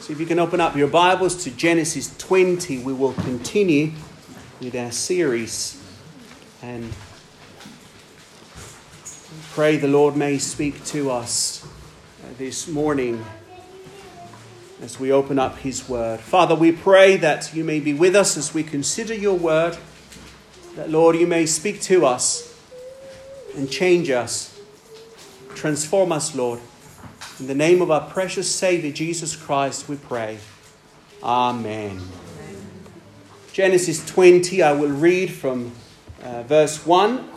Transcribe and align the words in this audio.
So 0.00 0.14
if 0.14 0.18
you 0.18 0.24
can 0.24 0.38
open 0.38 0.62
up 0.62 0.76
your 0.76 0.88
Bibles 0.88 1.44
to 1.44 1.50
Genesis 1.50 2.16
20, 2.16 2.78
we 2.78 2.92
will 2.94 3.12
continue 3.12 3.92
with 4.58 4.74
our 4.74 4.90
series 4.90 5.78
and 6.62 6.90
pray 9.52 9.76
the 9.76 9.88
Lord 9.88 10.16
may 10.16 10.38
speak 10.38 10.82
to 10.86 11.10
us 11.10 11.66
uh, 11.66 12.28
this 12.38 12.66
morning 12.66 13.22
as 14.80 14.98
we 14.98 15.12
open 15.12 15.38
up 15.38 15.58
His 15.58 15.86
Word. 15.86 16.20
Father, 16.20 16.54
we 16.54 16.72
pray 16.72 17.18
that 17.18 17.54
you 17.54 17.62
may 17.62 17.78
be 17.78 17.92
with 17.92 18.16
us 18.16 18.38
as 18.38 18.54
we 18.54 18.62
consider 18.62 19.12
your 19.12 19.36
Word, 19.36 19.76
that, 20.76 20.88
Lord, 20.88 21.14
you 21.14 21.26
may 21.26 21.44
speak 21.44 21.82
to 21.82 22.06
us 22.06 22.58
and 23.54 23.70
change 23.70 24.08
us, 24.08 24.58
transform 25.54 26.10
us, 26.10 26.34
Lord. 26.34 26.60
In 27.40 27.46
the 27.46 27.54
name 27.54 27.80
of 27.80 27.90
our 27.90 28.02
precious 28.02 28.54
Savior, 28.54 28.92
Jesus 28.92 29.34
Christ, 29.34 29.88
we 29.88 29.96
pray. 29.96 30.38
Amen. 31.22 31.92
Amen. 31.92 32.06
Genesis 33.54 34.04
20, 34.04 34.62
I 34.62 34.72
will 34.72 34.90
read 34.90 35.30
from 35.30 35.72
uh, 36.22 36.42
verse 36.42 36.84
1 36.84 37.30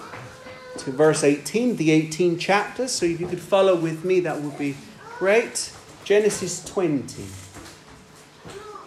to 0.80 0.92
verse 0.92 1.24
18, 1.24 1.78
the 1.78 1.92
18 1.92 2.38
chapters. 2.38 2.92
So 2.92 3.06
if 3.06 3.22
you 3.22 3.28
could 3.28 3.40
follow 3.40 3.78
with 3.78 4.04
me, 4.04 4.20
that 4.20 4.42
would 4.42 4.58
be 4.58 4.76
great. 5.18 5.72
Genesis 6.04 6.66
20. 6.66 7.22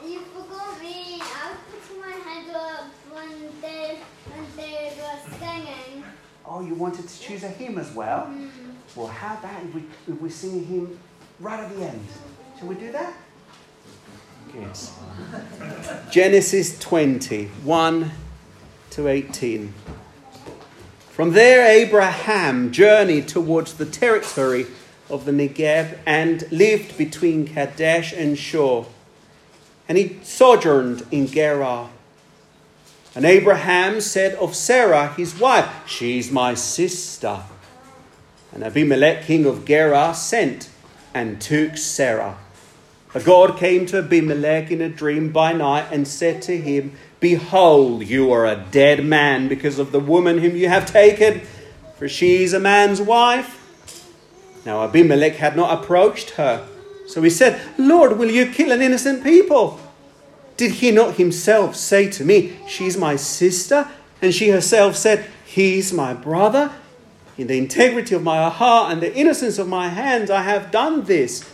You 0.07 0.19
forgot 0.21 0.83
me. 0.83 1.23
I 1.23 1.51
was 1.51 1.59
putting 1.71 2.01
my 2.03 2.13
hand 2.13 2.51
up 2.55 2.91
when 3.11 3.31
they, 3.63 4.01
when 4.35 4.47
they 4.55 4.93
were 4.99 5.39
singing. 5.39 6.05
Oh, 6.45 6.61
you 6.61 6.75
wanted 6.75 7.09
to 7.09 7.21
choose 7.21 7.43
a 7.43 7.49
hymn 7.49 7.79
as 7.79 7.91
well? 7.95 8.27
Mm. 8.27 8.66
Well, 8.97 9.09
how 9.09 9.37
about 9.37 9.63
if 9.63 9.75
we, 9.75 9.85
if 10.09 10.21
we 10.23 10.31
sing 10.31 10.61
a 10.61 10.65
hymn 10.65 10.99
right 11.39 11.61
at 11.61 11.77
the 11.77 11.85
end? 11.85 12.07
Shall 12.59 12.69
we 12.69 12.77
do 12.77 12.91
that? 12.93 13.13
Good. 14.53 16.11
Genesis 16.11 16.79
20, 16.79 17.45
1 17.47 18.11
to 18.91 19.09
18. 19.09 19.75
From 21.11 21.33
there, 21.33 21.67
Abraham 21.67 22.73
journeyed 22.73 23.29
towards 23.29 23.75
the 23.75 23.85
territory 23.85 24.67
of 25.11 25.27
the 25.27 25.33
Negeb 25.33 25.99
and 26.07 26.51
lived 26.51 26.97
between 26.97 27.47
Kadesh 27.47 28.15
and 28.15 28.39
Shur. 28.39 28.87
And 29.91 29.99
he 29.99 30.21
sojourned 30.23 31.07
in 31.11 31.27
Gerar. 31.27 31.91
And 33.15 33.27
Abraham 33.27 34.01
said 34.01 34.35
of 34.37 34.55
Sarah, 34.57 35.09
his 35.15 35.39
wife, 35.39 35.69
She's 35.87 36.31
my 36.31 36.55
sister. 36.55 37.43
And 38.53 38.65
Abimelech, 38.65 39.25
king 39.25 39.45
of 39.47 39.65
Gerar, 39.65 40.15
sent 40.15 40.71
and 41.15 41.41
took 41.41 41.77
Sarah. 41.77 42.39
But 43.13 43.25
God 43.25 43.57
came 43.57 43.87
to 43.87 43.99
Abimelech 43.99 44.71
in 44.71 44.81
a 44.83 44.89
dream 44.89 45.33
by 45.33 45.53
night 45.53 45.89
and 45.91 46.07
said 46.07 46.43
to 46.43 46.57
him, 46.57 46.93
Behold, 47.21 48.07
you 48.07 48.31
are 48.31 48.45
a 48.45 48.65
dead 48.71 49.05
man 49.05 49.49
because 49.49 49.79
of 49.79 49.91
the 49.91 50.01
woman 50.01 50.39
whom 50.39 50.55
you 50.55 50.69
have 50.69 50.85
taken, 50.85 51.41
for 51.99 52.09
she 52.09 52.43
is 52.43 52.53
a 52.53 52.61
man's 52.61 53.01
wife. 53.01 53.63
Now 54.67 54.83
Abimelech 54.85 55.37
had 55.37 55.57
not 55.57 55.83
approached 55.83 56.31
her. 56.31 56.69
So 57.07 57.23
he 57.23 57.31
said, 57.31 57.61
Lord, 57.79 58.19
will 58.19 58.31
you 58.31 58.51
kill 58.51 58.73
an 58.73 58.83
innocent 58.83 59.23
people? 59.23 59.81
Did 60.57 60.73
he 60.73 60.91
not 60.91 61.15
himself 61.15 61.77
say 61.77 62.11
to 62.11 62.25
me, 62.25 62.57
She's 62.69 62.97
my 62.97 63.17
sister? 63.17 63.89
And 64.21 64.35
she 64.35 64.51
herself 64.51 64.97
said, 64.97 65.31
He's 65.45 65.93
my 65.93 66.15
brother? 66.15 66.73
In 67.39 67.49
the 67.49 67.59
integrity 67.59 68.15
of 68.15 68.23
my 68.23 68.49
heart 68.49 68.93
and 68.93 69.03
the 69.03 69.15
innocence 69.15 69.59
of 69.59 69.69
my 69.69 69.89
hands, 69.89 70.31
I 70.31 70.43
have 70.43 70.71
done 70.71 71.05
this. 71.05 71.49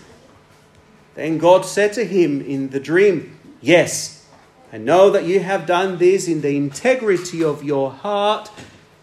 Then 1.15 1.39
God 1.39 1.65
said 1.65 1.93
to 1.95 2.05
him 2.05 2.41
in 2.41 2.71
the 2.71 2.81
dream, 2.81 3.39
Yes, 3.61 4.27
I 4.73 4.79
know 4.79 5.11
that 5.11 5.25
you 5.25 5.41
have 5.41 5.67
done 5.67 5.99
this 5.99 6.29
in 6.29 6.41
the 6.41 6.57
integrity 6.57 7.43
of 7.45 7.63
your 7.63 7.91
heart, 7.91 8.51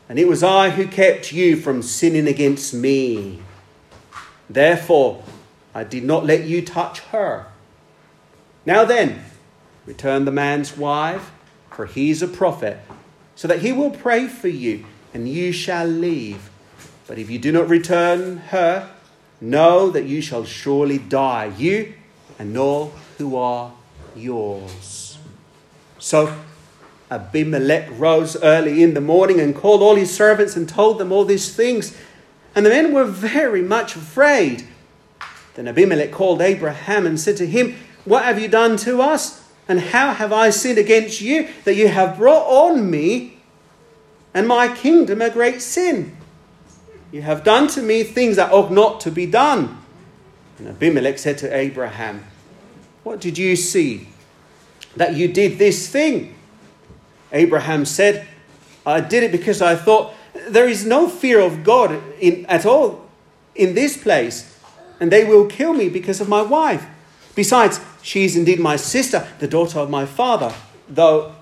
and 0.07 0.17
it 0.17 0.27
was 0.27 0.41
I 0.41 0.71
who 0.71 0.87
kept 0.87 1.31
you 1.31 1.55
from 1.55 1.81
sinning 1.81 2.27
against 2.27 2.73
me. 2.73 3.41
Therefore, 4.49 5.23
I 5.75 5.83
did 5.83 6.03
not 6.03 6.25
let 6.25 6.45
you 6.45 6.63
touch 6.63 7.01
her. 7.01 7.45
Now 8.65 8.85
then, 8.85 9.23
return 9.85 10.25
the 10.25 10.31
man's 10.31 10.75
wife, 10.75 11.31
for 11.69 11.85
he 11.85 12.09
is 12.09 12.23
a 12.23 12.27
prophet, 12.27 12.79
so 13.35 13.47
that 13.47 13.59
he 13.59 13.71
will 13.71 13.91
pray 13.91 14.27
for 14.27 14.47
you, 14.47 14.85
and 15.13 15.29
you 15.29 15.51
shall 15.51 15.85
leave. 15.85 16.48
But 17.09 17.17
if 17.17 17.27
you 17.27 17.39
do 17.39 17.51
not 17.51 17.67
return 17.67 18.37
her, 18.37 18.87
know 19.41 19.89
that 19.89 20.05
you 20.05 20.21
shall 20.21 20.45
surely 20.45 20.99
die, 20.99 21.51
you 21.57 21.95
and 22.37 22.55
all 22.55 22.93
who 23.17 23.35
are 23.35 23.73
yours. 24.15 25.17
So 25.97 26.37
Abimelech 27.09 27.89
rose 27.97 28.35
early 28.43 28.83
in 28.83 28.93
the 28.93 29.01
morning 29.01 29.39
and 29.39 29.55
called 29.55 29.81
all 29.81 29.95
his 29.95 30.15
servants 30.15 30.55
and 30.55 30.69
told 30.69 30.99
them 30.99 31.11
all 31.11 31.25
these 31.25 31.55
things. 31.55 31.97
And 32.53 32.63
the 32.63 32.69
men 32.69 32.93
were 32.93 33.05
very 33.05 33.63
much 33.63 33.95
afraid. 33.95 34.67
Then 35.55 35.67
Abimelech 35.67 36.11
called 36.11 36.43
Abraham 36.43 37.07
and 37.07 37.19
said 37.19 37.37
to 37.37 37.47
him, 37.47 37.75
What 38.05 38.23
have 38.23 38.39
you 38.39 38.47
done 38.47 38.77
to 38.77 39.01
us? 39.01 39.49
And 39.67 39.79
how 39.79 40.13
have 40.13 40.31
I 40.31 40.51
sinned 40.51 40.77
against 40.77 41.21
you 41.21 41.47
that 41.63 41.73
you 41.73 41.87
have 41.87 42.19
brought 42.19 42.45
on 42.45 42.91
me 42.91 43.39
and 44.31 44.47
my 44.47 44.67
kingdom 44.67 45.23
a 45.23 45.31
great 45.31 45.63
sin? 45.63 46.15
You 47.11 47.21
have 47.21 47.43
done 47.43 47.67
to 47.69 47.81
me 47.81 48.03
things 48.03 48.35
that 48.35 48.51
ought 48.51 48.71
not 48.71 49.01
to 49.01 49.11
be 49.11 49.25
done. 49.25 49.81
And 50.57 50.67
Abimelech 50.67 51.17
said 51.17 51.37
to 51.39 51.55
Abraham, 51.55 52.23
What 53.03 53.19
did 53.19 53.37
you 53.37 53.55
see 53.55 54.07
that 54.95 55.15
you 55.15 55.27
did 55.27 55.57
this 55.57 55.87
thing? 55.87 56.35
Abraham 57.31 57.85
said, 57.85 58.27
I 58.85 59.01
did 59.01 59.23
it 59.23 59.31
because 59.31 59.61
I 59.61 59.75
thought 59.75 60.13
there 60.47 60.67
is 60.67 60.85
no 60.85 61.09
fear 61.09 61.39
of 61.39 61.63
God 61.63 62.01
in, 62.19 62.45
at 62.47 62.65
all 62.65 63.07
in 63.55 63.75
this 63.75 63.97
place, 63.97 64.57
and 64.99 65.11
they 65.11 65.25
will 65.25 65.47
kill 65.47 65.73
me 65.73 65.89
because 65.89 66.21
of 66.21 66.29
my 66.29 66.41
wife. 66.41 66.85
Besides, 67.35 67.79
she 68.01 68.25
is 68.25 68.35
indeed 68.35 68.59
my 68.59 68.75
sister, 68.75 69.27
the 69.39 69.47
daughter 69.47 69.79
of 69.79 69.89
my 69.89 70.05
father, 70.05 70.53
though 70.87 71.35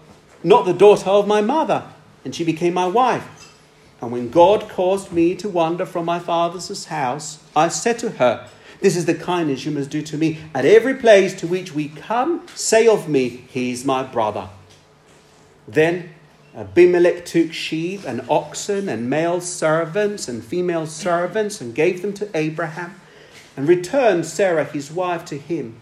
not 0.44 0.66
the 0.66 0.74
daughter 0.74 1.10
of 1.10 1.28
my 1.28 1.42
mother, 1.42 1.84
and 2.24 2.36
she 2.36 2.44
became 2.44 2.74
my 2.74 2.88
wife. 2.88 3.37
And 4.02 4.12
when 4.12 4.30
God 4.30 4.70
caused 4.70 5.12
me 5.12 5.36
to 5.36 5.50
wander 5.50 5.86
from 5.86 6.06
my 6.06 6.20
father's 6.20 6.86
house, 6.86 7.40
I 7.56 7.68
said 7.70 7.98
to 8.00 8.12
her, 8.12 8.48
This 8.80 8.96
is 8.96 9.06
the 9.06 9.16
kindness 9.16 9.66
you 9.66 9.72
must 9.72 9.90
do 9.90 10.02
to 10.04 10.18
me. 10.18 10.40
At 10.54 10.66
every 10.66 10.94
place 10.94 11.34
to 11.40 11.48
which 11.48 11.74
we 11.74 11.90
come, 11.90 12.46
say 12.54 12.88
of 12.88 13.10
me, 13.10 13.28
He 13.50 13.72
is 13.72 13.86
my 13.86 14.04
brother. 14.04 14.50
Then 15.68 16.12
Abimelech 16.56 17.26
took 17.26 17.54
sheep 17.54 18.04
and 18.06 18.26
oxen 18.30 18.90
and 18.90 19.10
male 19.10 19.42
servants 19.42 20.28
and 20.28 20.44
female 20.44 20.88
servants 20.88 21.62
and 21.62 21.76
gave 21.76 22.02
them 22.02 22.14
to 22.14 22.30
Abraham 22.36 23.00
and 23.56 23.68
returned 23.68 24.26
Sarah 24.26 24.66
his 24.66 24.92
wife 24.92 25.26
to 25.26 25.38
him. 25.38 25.76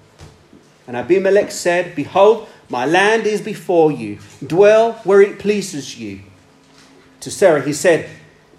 And 0.88 0.98
Abimelech 0.98 1.52
said, 1.52 1.96
Behold, 1.96 2.48
my 2.70 2.86
land 2.86 3.26
is 3.26 3.42
before 3.42 3.92
you. 3.92 4.20
Dwell 4.46 4.94
where 5.04 5.22
it 5.22 5.40
pleases 5.40 5.98
you. 6.00 6.22
To 7.26 7.32
Sarah 7.32 7.64
he 7.64 7.74
said, 7.74 8.08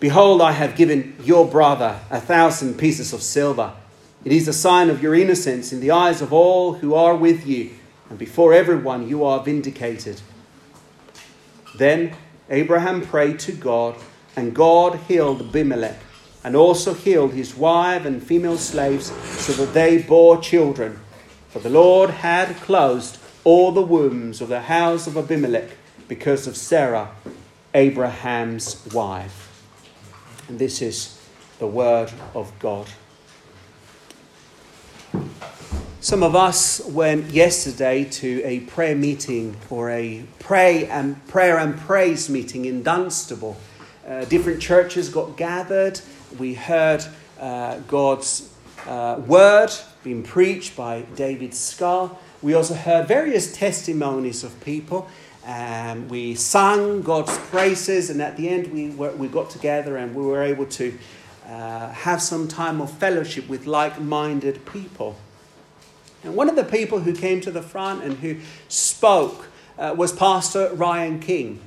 Behold, 0.01 0.43
I 0.43 0.51
have 0.51 0.75
given 0.75 1.15
your 1.23 1.47
brother 1.47 2.01
a 2.11 2.21
thousand 2.21 2.79
pieces 2.79 3.13
of 3.13 3.23
silver. 3.23 3.73
It 4.25 4.33
is 4.33 4.49
a 4.49 4.53
sign 4.53 4.91
of 4.91 5.01
your 5.01 5.15
innocence 5.15 5.73
in 5.73 5.79
the 5.79 5.93
eyes 5.93 6.21
of 6.21 6.33
all 6.33 6.73
who 6.73 6.93
are 6.93 7.15
with 7.15 7.47
you, 7.47 7.71
and 8.11 8.19
before 8.19 8.53
everyone 8.53 9.09
you 9.09 9.23
are 9.23 9.45
vindicated. 9.45 10.21
Then 11.79 12.17
Abraham 12.51 13.03
prayed 13.03 13.39
to 13.39 13.53
God, 13.53 13.95
and 14.35 14.53
God 14.53 14.99
healed 15.07 15.43
Abimelech, 15.43 16.01
and 16.43 16.57
also 16.57 16.93
healed 16.93 17.35
his 17.35 17.55
wife 17.55 18.05
and 18.05 18.21
female 18.21 18.59
slaves, 18.59 19.13
so 19.41 19.53
that 19.53 19.75
they 19.75 20.03
bore 20.03 20.41
children. 20.41 20.99
For 21.51 21.61
the 21.61 21.71
Lord 21.71 22.11
had 22.11 22.57
closed 22.57 23.19
all 23.45 23.71
the 23.71 23.81
wombs 23.81 24.41
of 24.41 24.49
the 24.49 24.63
house 24.63 25.07
of 25.07 25.17
Abimelech 25.17 25.71
because 26.09 26.49
of 26.49 26.57
Sarah, 26.57 27.13
Abraham's 27.77 28.83
wife. 28.95 29.53
And 30.49 30.59
this 30.59 30.81
is 30.81 31.21
the 31.59 31.67
word 31.67 32.11
of 32.35 32.51
God. 32.59 32.89
Some 36.01 36.23
of 36.23 36.35
us 36.35 36.81
went 36.87 37.27
yesterday 37.27 38.05
to 38.05 38.43
a 38.45 38.61
prayer 38.61 38.97
meeting 38.97 39.59
or 39.69 39.91
a 39.91 40.25
pray 40.39 40.87
and 40.87 41.27
prayer 41.29 41.59
and 41.59 41.77
praise 41.77 42.31
meeting 42.31 42.65
in 42.65 42.83
Dunstable. 42.83 43.59
Uh, 44.09 44.25
different 44.25 44.63
churches 44.63 45.11
got 45.11 45.37
gathered. 45.37 46.01
We 46.39 46.55
heard 46.55 47.05
uh, 47.39 47.81
God's 47.89 48.55
uh, 48.87 49.21
word 49.27 49.71
being 50.03 50.23
preached 50.23 50.77
by 50.77 51.03
David 51.15 51.53
Scull. 51.53 52.19
We 52.41 52.55
also 52.55 52.75
heard 52.75 53.07
various 53.07 53.53
testimonies 53.53 54.45
of 54.45 54.59
people. 54.65 55.09
Um, 55.47 56.09
we 56.09 56.35
sang 56.35 57.03
God's 57.03 57.39
praises, 57.39 58.11
and 58.11 58.21
at 58.21 58.37
the 58.37 58.49
end, 58.49 58.73
we, 58.73 58.91
were, 58.91 59.13
we 59.13 59.29
got 59.29 59.49
together 59.49 59.97
and 59.97 60.13
we 60.13 60.25
were 60.25 60.43
able 60.43 60.67
to 60.67 60.99
uh, 61.49 61.91
have 61.91 62.21
some 62.21 62.49
time 62.49 62.81
of 62.81 62.91
fellowship 62.91 63.49
with 63.49 63.67
like 63.67 64.01
minded 64.01 64.67
people. 64.67 65.17
And 66.25 66.35
one 66.35 66.49
of 66.49 66.57
the 66.57 66.65
people 66.65 66.99
who 66.99 67.15
came 67.15 67.41
to 67.43 67.53
the 67.53 67.63
front 67.63 68.03
and 68.03 68.15
who 68.15 68.39
spoke 68.69 69.47
uh, 69.79 69.95
was 69.97 70.11
Pastor 70.13 70.75
Ryan 70.75 71.21
King. 71.21 71.61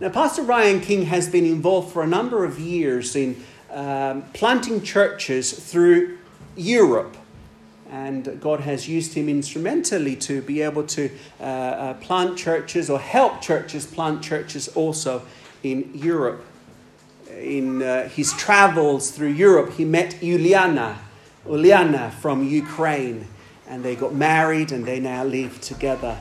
Now, 0.00 0.10
Pastor 0.10 0.42
Ryan 0.42 0.80
King 0.80 1.06
has 1.06 1.26
been 1.26 1.46
involved 1.46 1.92
for 1.92 2.02
a 2.02 2.06
number 2.06 2.44
of 2.44 2.58
years 2.58 3.16
in 3.16 3.42
um, 3.70 4.22
planting 4.34 4.82
churches 4.82 5.52
through 5.52 6.18
Europe. 6.56 7.16
And 7.90 8.40
God 8.40 8.60
has 8.60 8.88
used 8.88 9.14
him 9.14 9.28
instrumentally 9.28 10.16
to 10.16 10.42
be 10.42 10.62
able 10.62 10.84
to 10.84 11.10
uh, 11.38 11.42
uh, 11.42 11.94
plant 11.94 12.36
churches 12.36 12.90
or 12.90 12.98
help 12.98 13.40
churches 13.40 13.86
plant 13.86 14.22
churches 14.22 14.68
also 14.68 15.22
in 15.62 15.90
Europe. 15.94 16.44
In 17.30 17.82
uh, 17.82 18.08
his 18.08 18.32
travels 18.32 19.10
through 19.10 19.32
Europe, 19.32 19.72
he 19.72 19.84
met 19.84 20.12
Uliana, 20.20 20.96
Uliana 21.46 22.12
from 22.12 22.48
Ukraine, 22.48 23.26
and 23.68 23.84
they 23.84 23.96
got 23.96 24.14
married 24.14 24.72
and 24.72 24.84
they 24.84 25.00
now 25.00 25.24
live 25.24 25.60
together. 25.60 26.18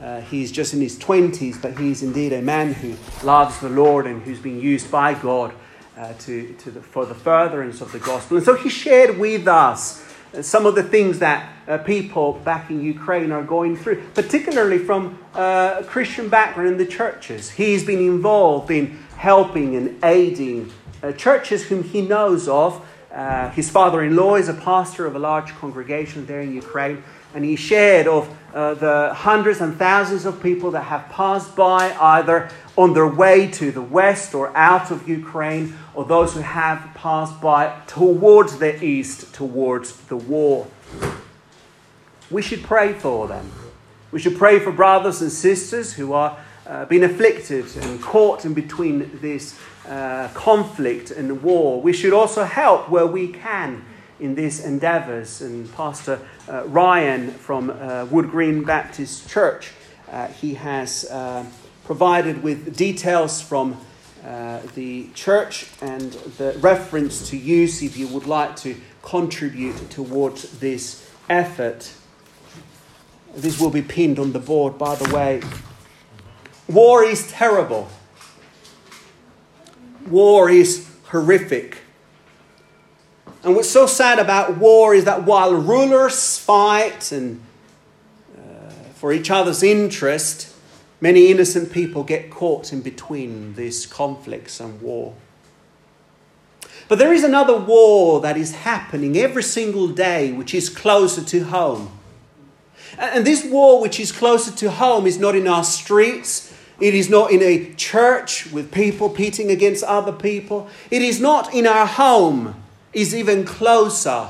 Uh, 0.00 0.20
he's 0.20 0.52
just 0.52 0.74
in 0.74 0.80
his 0.80 0.98
20s, 0.98 1.60
but 1.60 1.78
he's 1.78 2.02
indeed 2.02 2.32
a 2.32 2.42
man 2.42 2.72
who 2.72 2.94
loves 3.24 3.58
the 3.60 3.68
Lord 3.68 4.06
and 4.06 4.22
who's 4.22 4.38
been 4.38 4.60
used 4.60 4.90
by 4.90 5.14
God 5.14 5.52
uh, 5.96 6.12
to, 6.20 6.52
to 6.54 6.70
the, 6.70 6.80
for 6.80 7.04
the 7.04 7.14
furtherance 7.14 7.80
of 7.80 7.90
the 7.90 7.98
gospel. 7.98 8.36
And 8.36 8.46
so 8.46 8.54
he 8.54 8.68
shared 8.68 9.18
with 9.18 9.48
us 9.48 10.04
some 10.42 10.66
of 10.66 10.74
the 10.74 10.82
things 10.82 11.18
that 11.18 11.50
uh, 11.66 11.78
people 11.78 12.34
back 12.44 12.70
in 12.70 12.82
Ukraine 12.82 13.32
are 13.32 13.42
going 13.42 13.76
through, 13.76 14.02
particularly 14.14 14.78
from 14.78 15.18
uh, 15.34 15.76
a 15.80 15.84
Christian 15.84 16.28
background 16.28 16.68
in 16.72 16.78
the 16.78 16.86
churches. 16.86 17.50
He's 17.50 17.84
been 17.84 18.00
involved 18.00 18.70
in 18.70 18.98
helping 19.16 19.76
and 19.76 20.02
aiding 20.04 20.70
uh, 21.02 21.12
churches 21.12 21.64
whom 21.64 21.82
he 21.82 22.02
knows 22.02 22.48
of. 22.48 22.86
Uh, 23.12 23.50
his 23.50 23.70
father 23.70 24.02
in 24.02 24.14
law 24.14 24.36
is 24.36 24.48
a 24.48 24.54
pastor 24.54 25.06
of 25.06 25.16
a 25.16 25.18
large 25.18 25.52
congregation 25.54 26.26
there 26.26 26.40
in 26.40 26.54
Ukraine, 26.54 27.02
and 27.34 27.44
he 27.44 27.56
shared 27.56 28.06
of 28.06 28.28
uh, 28.54 28.74
the 28.74 29.12
hundreds 29.14 29.60
and 29.60 29.76
thousands 29.76 30.24
of 30.24 30.42
people 30.42 30.70
that 30.70 30.84
have 30.84 31.08
passed 31.10 31.54
by 31.54 31.94
either 32.00 32.50
on 32.76 32.94
their 32.94 33.06
way 33.06 33.50
to 33.50 33.70
the 33.70 33.82
west 33.82 34.34
or 34.34 34.56
out 34.56 34.90
of 34.90 35.08
Ukraine, 35.08 35.74
or 35.94 36.04
those 36.04 36.34
who 36.34 36.40
have 36.40 36.90
passed 36.94 37.40
by 37.40 37.80
towards 37.86 38.58
the 38.58 38.82
east, 38.82 39.34
towards 39.34 39.96
the 40.06 40.16
war. 40.16 40.66
We 42.30 42.42
should 42.42 42.62
pray 42.62 42.92
for 42.92 43.26
them. 43.28 43.50
We 44.12 44.18
should 44.20 44.38
pray 44.38 44.58
for 44.58 44.72
brothers 44.72 45.20
and 45.20 45.30
sisters 45.30 45.94
who 45.94 46.12
are 46.12 46.38
uh, 46.66 46.84
being 46.84 47.04
afflicted 47.04 47.66
and 47.76 48.00
caught 48.00 48.44
in 48.44 48.54
between 48.54 49.18
this 49.20 49.58
uh, 49.86 50.28
conflict 50.34 51.10
and 51.10 51.42
war. 51.42 51.80
We 51.80 51.92
should 51.92 52.12
also 52.12 52.44
help 52.44 52.88
where 52.88 53.06
we 53.06 53.28
can 53.28 53.84
in 54.20 54.34
these 54.34 54.64
endeavors. 54.64 55.40
And 55.40 55.72
Pastor 55.74 56.20
uh, 56.48 56.64
Ryan 56.66 57.30
from 57.30 57.70
uh, 57.70 58.06
Wood 58.10 58.30
Green 58.30 58.64
Baptist 58.64 59.28
Church, 59.28 59.72
uh, 60.10 60.28
he 60.28 60.54
has 60.54 61.04
uh, 61.04 61.44
provided 61.84 62.42
with 62.42 62.76
details 62.76 63.40
from 63.40 63.78
uh, 64.24 64.60
the 64.74 65.08
church 65.14 65.68
and 65.80 66.12
the 66.38 66.56
reference 66.60 67.30
to 67.30 67.36
use 67.36 67.82
if 67.82 67.96
you 67.96 68.08
would 68.08 68.26
like 68.26 68.56
to 68.56 68.74
contribute 69.02 69.90
towards 69.90 70.58
this 70.58 71.08
effort. 71.28 71.92
This 73.34 73.60
will 73.60 73.70
be 73.70 73.82
pinned 73.82 74.18
on 74.18 74.32
the 74.32 74.38
board, 74.38 74.76
by 74.76 74.96
the 74.96 75.14
way. 75.14 75.42
War 76.68 77.04
is 77.04 77.30
terrible. 77.30 77.88
War 80.08 80.50
is 80.50 80.88
horrific. 81.04 81.77
And 83.48 83.56
what's 83.56 83.70
so 83.70 83.86
sad 83.86 84.18
about 84.18 84.58
war 84.58 84.94
is 84.94 85.06
that 85.06 85.24
while 85.24 85.54
rulers 85.54 86.38
fight 86.38 87.10
and 87.12 87.40
uh, 88.36 88.70
for 88.92 89.10
each 89.10 89.30
other's 89.30 89.62
interest, 89.62 90.54
many 91.00 91.28
innocent 91.30 91.72
people 91.72 92.04
get 92.04 92.30
caught 92.30 92.74
in 92.74 92.82
between 92.82 93.54
these 93.54 93.86
conflicts 93.86 94.60
and 94.60 94.82
war. 94.82 95.14
But 96.88 96.98
there 96.98 97.14
is 97.14 97.24
another 97.24 97.56
war 97.56 98.20
that 98.20 98.36
is 98.36 98.54
happening 98.54 99.16
every 99.16 99.42
single 99.42 99.88
day, 99.88 100.30
which 100.30 100.52
is 100.52 100.68
closer 100.68 101.24
to 101.24 101.44
home. 101.44 101.98
And 102.98 103.26
this 103.26 103.46
war, 103.46 103.80
which 103.80 103.98
is 103.98 104.12
closer 104.12 104.54
to 104.56 104.70
home, 104.72 105.06
is 105.06 105.18
not 105.18 105.34
in 105.34 105.48
our 105.48 105.64
streets. 105.64 106.54
It 106.80 106.94
is 106.94 107.08
not 107.08 107.30
in 107.30 107.40
a 107.40 107.72
church 107.76 108.52
with 108.52 108.70
people 108.70 109.08
pitting 109.08 109.50
against 109.50 109.84
other 109.84 110.12
people. 110.12 110.68
It 110.90 111.00
is 111.00 111.18
not 111.18 111.54
in 111.54 111.66
our 111.66 111.86
home 111.86 112.54
is 112.92 113.14
even 113.14 113.44
closer. 113.44 114.28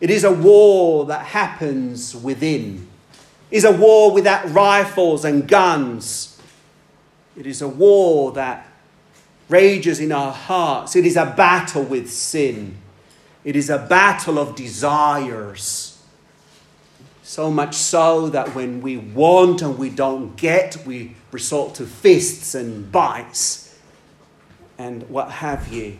It 0.00 0.10
is 0.10 0.24
a 0.24 0.32
war 0.32 1.06
that 1.06 1.26
happens 1.26 2.14
within. 2.14 2.88
It 3.50 3.58
is 3.58 3.64
a 3.64 3.72
war 3.72 4.12
without 4.12 4.50
rifles 4.50 5.24
and 5.24 5.46
guns. 5.46 6.40
It 7.36 7.46
is 7.46 7.62
a 7.62 7.68
war 7.68 8.32
that 8.32 8.68
rages 9.48 10.00
in 10.00 10.12
our 10.12 10.32
hearts. 10.32 10.96
It 10.96 11.06
is 11.06 11.16
a 11.16 11.26
battle 11.26 11.82
with 11.82 12.10
sin. 12.10 12.76
It 13.44 13.56
is 13.56 13.70
a 13.70 13.78
battle 13.78 14.38
of 14.38 14.54
desires. 14.54 16.02
So 17.22 17.50
much 17.50 17.74
so 17.74 18.28
that 18.30 18.54
when 18.54 18.80
we 18.80 18.96
want 18.96 19.62
and 19.62 19.78
we 19.78 19.90
don't 19.90 20.36
get, 20.36 20.84
we 20.86 21.16
resort 21.30 21.74
to 21.76 21.86
fists 21.86 22.54
and 22.54 22.90
bites 22.92 23.78
and 24.78 25.08
what 25.08 25.30
have 25.30 25.72
you. 25.72 25.98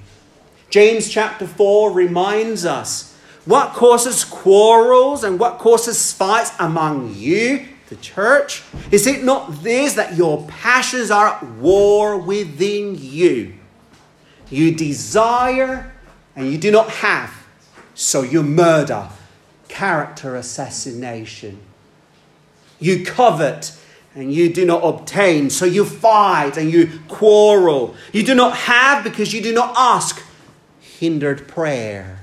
James 0.75 1.09
chapter 1.09 1.47
4 1.47 1.93
reminds 1.93 2.65
us 2.65 3.17
what 3.45 3.75
causes 3.75 4.25
quarrels 4.25 5.23
and 5.23 5.39
what 5.39 5.61
causes 5.61 6.13
fights 6.13 6.51
among 6.59 7.15
you, 7.15 7.69
the 7.91 7.95
church? 7.95 8.65
Is 8.91 9.07
it 9.07 9.23
not 9.23 9.63
this 9.63 9.93
that 9.93 10.17
your 10.17 10.45
passions 10.49 11.13
are 11.13 11.29
at 11.29 11.45
war 11.45 12.19
within 12.19 12.97
you? 12.99 13.55
You 14.51 14.75
desire 14.75 15.93
and 16.35 16.51
you 16.51 16.59
do 16.59 16.73
not 16.73 16.91
have, 16.91 17.33
so 17.95 18.23
you 18.23 18.43
murder, 18.43 19.11
character 19.69 20.35
assassination. 20.35 21.61
You 22.81 23.07
covet 23.07 23.79
and 24.17 24.33
you 24.35 24.53
do 24.53 24.67
not 24.67 24.83
obtain, 24.83 25.51
so 25.51 25.67
you 25.67 25.85
fight 25.85 26.57
and 26.57 26.73
you 26.73 26.99
quarrel. 27.07 27.95
You 28.13 28.25
do 28.25 28.35
not 28.35 28.57
have 28.57 29.05
because 29.05 29.33
you 29.33 29.41
do 29.41 29.53
not 29.55 29.73
ask 29.77 30.21
hindered 30.99 31.49
prayer. 31.49 32.21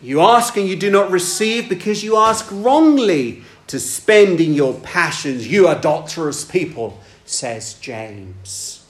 You 0.00 0.20
ask 0.20 0.56
and 0.56 0.68
you 0.68 0.76
do 0.76 0.90
not 0.90 1.10
receive 1.10 1.68
because 1.68 2.04
you 2.04 2.16
ask 2.16 2.48
wrongly 2.50 3.42
to 3.66 3.80
spend 3.80 4.40
in 4.40 4.54
your 4.54 4.74
passions, 4.74 5.48
you 5.48 5.68
adulterous 5.68 6.44
people, 6.44 7.00
says 7.24 7.74
James. 7.74 8.84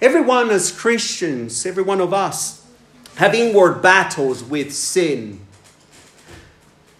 Everyone 0.00 0.50
as 0.50 0.72
Christians, 0.72 1.66
every 1.66 1.82
one 1.82 2.00
of 2.00 2.14
us, 2.14 2.66
have 3.16 3.34
inward 3.34 3.82
battles 3.82 4.42
with 4.42 4.74
sin. 4.74 5.40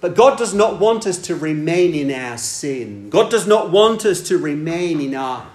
But 0.02 0.14
God 0.14 0.36
does 0.36 0.52
not 0.52 0.78
want 0.78 1.06
us 1.06 1.18
to 1.22 1.34
remain 1.34 1.94
in 1.94 2.10
our 2.10 2.36
sin. 2.36 3.08
God 3.10 3.30
does 3.30 3.46
not 3.46 3.70
want 3.70 4.04
us 4.04 4.20
to 4.28 4.36
remain 4.36 5.00
in 5.00 5.14
our 5.14 5.46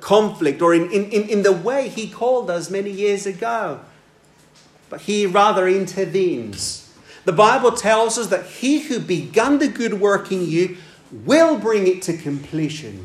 conflict 0.00 0.62
or 0.62 0.74
in, 0.74 0.90
in, 0.90 1.10
in 1.10 1.42
the 1.42 1.52
way 1.52 1.88
He 1.88 2.08
called 2.08 2.50
us 2.50 2.70
many 2.70 2.90
years 2.90 3.26
ago. 3.26 3.80
But 4.90 5.02
He 5.02 5.26
rather 5.26 5.66
intervenes. 5.68 6.92
The 7.24 7.32
Bible 7.32 7.72
tells 7.72 8.18
us 8.18 8.28
that 8.28 8.46
He 8.46 8.80
who 8.80 8.98
begun 8.98 9.58
the 9.58 9.68
good 9.68 9.94
work 9.94 10.30
in 10.30 10.46
you 10.46 10.76
will 11.10 11.58
bring 11.58 11.86
it 11.86 12.02
to 12.02 12.16
completion. 12.16 13.04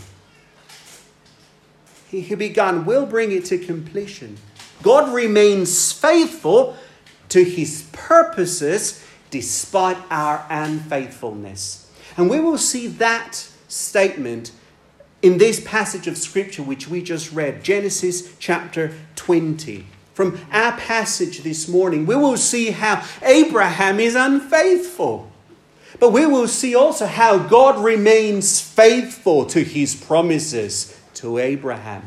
He 2.09 2.21
who 2.21 2.35
begun 2.35 2.85
will 2.85 3.05
bring 3.05 3.31
it 3.31 3.45
to 3.45 3.57
completion. 3.57 4.37
God 4.81 5.13
remains 5.13 5.91
faithful 5.91 6.75
to 7.29 7.43
his 7.43 7.87
purposes 7.91 9.05
despite 9.29 9.97
our 10.09 10.45
unfaithfulness. 10.49 11.91
And 12.17 12.29
we 12.29 12.39
will 12.39 12.57
see 12.57 12.87
that 12.87 13.47
statement 13.67 14.51
in 15.21 15.37
this 15.37 15.59
passage 15.59 16.07
of 16.07 16.17
Scripture 16.17 16.63
which 16.63 16.87
we 16.87 17.01
just 17.01 17.31
read, 17.31 17.63
Genesis 17.63 18.35
chapter 18.39 18.93
20. 19.15 19.85
From 20.13 20.39
our 20.51 20.73
passage 20.73 21.43
this 21.43 21.67
morning, 21.67 22.05
we 22.05 22.15
will 22.15 22.37
see 22.37 22.71
how 22.71 23.05
Abraham 23.21 23.99
is 23.99 24.15
unfaithful. 24.15 25.31
But 25.99 26.11
we 26.11 26.25
will 26.25 26.47
see 26.47 26.75
also 26.75 27.05
how 27.05 27.37
God 27.37 27.83
remains 27.83 28.61
faithful 28.61 29.45
to 29.47 29.63
his 29.63 29.95
promises 29.95 30.97
to 31.15 31.37
Abraham. 31.37 32.03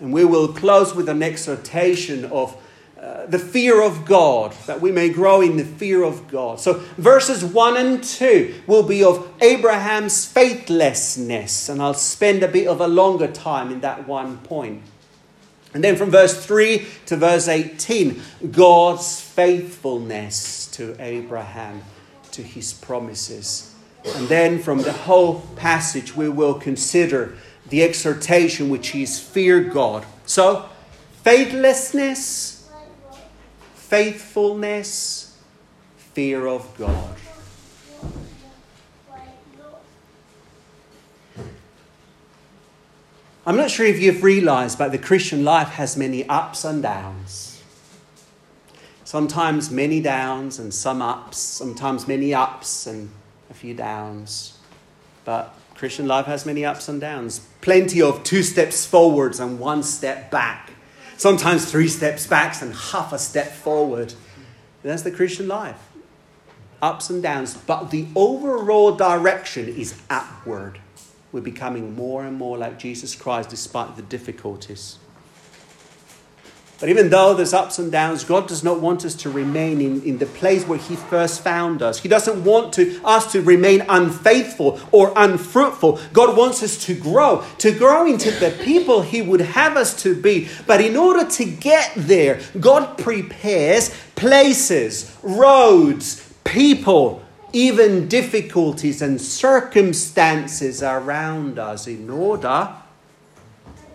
And 0.00 0.12
we 0.12 0.24
will 0.24 0.48
close 0.48 0.94
with 0.94 1.08
an 1.08 1.22
exhortation 1.22 2.24
of 2.26 2.60
uh, 3.00 3.26
the 3.26 3.38
fear 3.38 3.82
of 3.82 4.06
God, 4.06 4.52
that 4.66 4.80
we 4.80 4.90
may 4.90 5.10
grow 5.10 5.42
in 5.42 5.58
the 5.58 5.64
fear 5.64 6.02
of 6.02 6.28
God. 6.28 6.60
So, 6.60 6.74
verses 6.96 7.44
1 7.44 7.76
and 7.76 8.02
2 8.02 8.62
will 8.66 8.82
be 8.82 9.04
of 9.04 9.30
Abraham's 9.42 10.24
faithlessness, 10.24 11.68
and 11.68 11.82
I'll 11.82 11.92
spend 11.92 12.42
a 12.42 12.48
bit 12.48 12.66
of 12.66 12.80
a 12.80 12.88
longer 12.88 13.30
time 13.30 13.70
in 13.70 13.80
that 13.80 14.08
one 14.08 14.38
point. 14.38 14.82
And 15.74 15.84
then 15.84 15.96
from 15.96 16.10
verse 16.10 16.42
3 16.46 16.86
to 17.04 17.16
verse 17.18 17.48
18, 17.48 18.22
God's 18.50 19.20
faithfulness 19.20 20.66
to 20.68 20.96
Abraham, 20.98 21.82
to 22.32 22.42
his 22.42 22.72
promises. 22.72 23.74
And 24.14 24.26
then 24.28 24.58
from 24.58 24.80
the 24.80 24.92
whole 24.92 25.40
passage, 25.56 26.16
we 26.16 26.30
will 26.30 26.54
consider 26.54 27.36
the 27.68 27.82
exhortation 27.82 28.70
which 28.70 28.94
is 28.94 29.20
fear 29.20 29.60
God. 29.60 30.06
So, 30.24 30.66
faithlessness, 31.22 32.55
faithfulness, 33.88 35.40
fear 35.96 36.46
of 36.46 36.76
God. 36.76 37.16
I'm 43.46 43.56
not 43.56 43.70
sure 43.70 43.86
if 43.86 44.00
you've 44.00 44.24
realized, 44.24 44.76
but 44.76 44.90
the 44.90 44.98
Christian 44.98 45.44
life 45.44 45.68
has 45.68 45.96
many 45.96 46.28
ups 46.28 46.64
and 46.64 46.82
downs. 46.82 47.62
Sometimes 49.04 49.70
many 49.70 50.00
downs 50.00 50.58
and 50.58 50.74
some 50.74 51.00
ups, 51.00 51.38
sometimes 51.38 52.08
many 52.08 52.34
ups 52.34 52.88
and 52.88 53.08
a 53.50 53.54
few 53.54 53.72
downs. 53.72 54.58
But 55.24 55.54
Christian 55.76 56.08
life 56.08 56.26
has 56.26 56.44
many 56.44 56.64
ups 56.64 56.88
and 56.88 57.00
downs. 57.00 57.46
Plenty 57.60 58.02
of 58.02 58.24
two 58.24 58.42
steps 58.42 58.84
forwards 58.84 59.38
and 59.38 59.60
one 59.60 59.84
step 59.84 60.28
back. 60.32 60.72
Sometimes 61.16 61.70
three 61.70 61.88
steps 61.88 62.26
back 62.26 62.60
and 62.60 62.74
half 62.74 63.12
a 63.12 63.18
step 63.18 63.52
forward. 63.52 64.14
That's 64.82 65.02
the 65.02 65.10
Christian 65.10 65.48
life. 65.48 65.80
Ups 66.82 67.08
and 67.08 67.22
downs. 67.22 67.56
But 67.56 67.90
the 67.90 68.06
overall 68.14 68.94
direction 68.94 69.68
is 69.68 70.00
upward. 70.10 70.78
We're 71.32 71.40
becoming 71.40 71.94
more 71.94 72.24
and 72.24 72.36
more 72.36 72.58
like 72.58 72.78
Jesus 72.78 73.14
Christ 73.14 73.50
despite 73.50 73.96
the 73.96 74.02
difficulties. 74.02 74.98
But 76.78 76.90
even 76.90 77.08
though 77.08 77.32
there's 77.32 77.54
ups 77.54 77.78
and 77.78 77.90
downs, 77.90 78.22
God 78.22 78.48
does 78.48 78.62
not 78.62 78.80
want 78.80 79.06
us 79.06 79.14
to 79.16 79.30
remain 79.30 79.80
in, 79.80 80.02
in 80.02 80.18
the 80.18 80.26
place 80.26 80.66
where 80.66 80.78
He 80.78 80.94
first 80.94 81.42
found 81.42 81.80
us. 81.80 82.00
He 82.00 82.08
doesn't 82.08 82.44
want 82.44 82.74
to, 82.74 83.00
us 83.02 83.32
to 83.32 83.40
remain 83.40 83.82
unfaithful 83.88 84.78
or 84.92 85.12
unfruitful. 85.16 85.98
God 86.12 86.36
wants 86.36 86.62
us 86.62 86.84
to 86.84 86.94
grow, 86.94 87.44
to 87.58 87.72
grow 87.72 88.06
into 88.06 88.30
the 88.30 88.50
people 88.62 89.00
He 89.00 89.22
would 89.22 89.40
have 89.40 89.76
us 89.78 90.02
to 90.02 90.14
be. 90.14 90.50
But 90.66 90.82
in 90.82 90.96
order 90.96 91.24
to 91.30 91.44
get 91.46 91.92
there, 91.96 92.40
God 92.60 92.98
prepares 92.98 93.90
places, 94.14 95.16
roads, 95.22 96.30
people, 96.44 97.22
even 97.54 98.06
difficulties 98.06 99.00
and 99.00 99.18
circumstances 99.18 100.82
around 100.82 101.58
us 101.58 101.86
in 101.86 102.10
order 102.10 102.74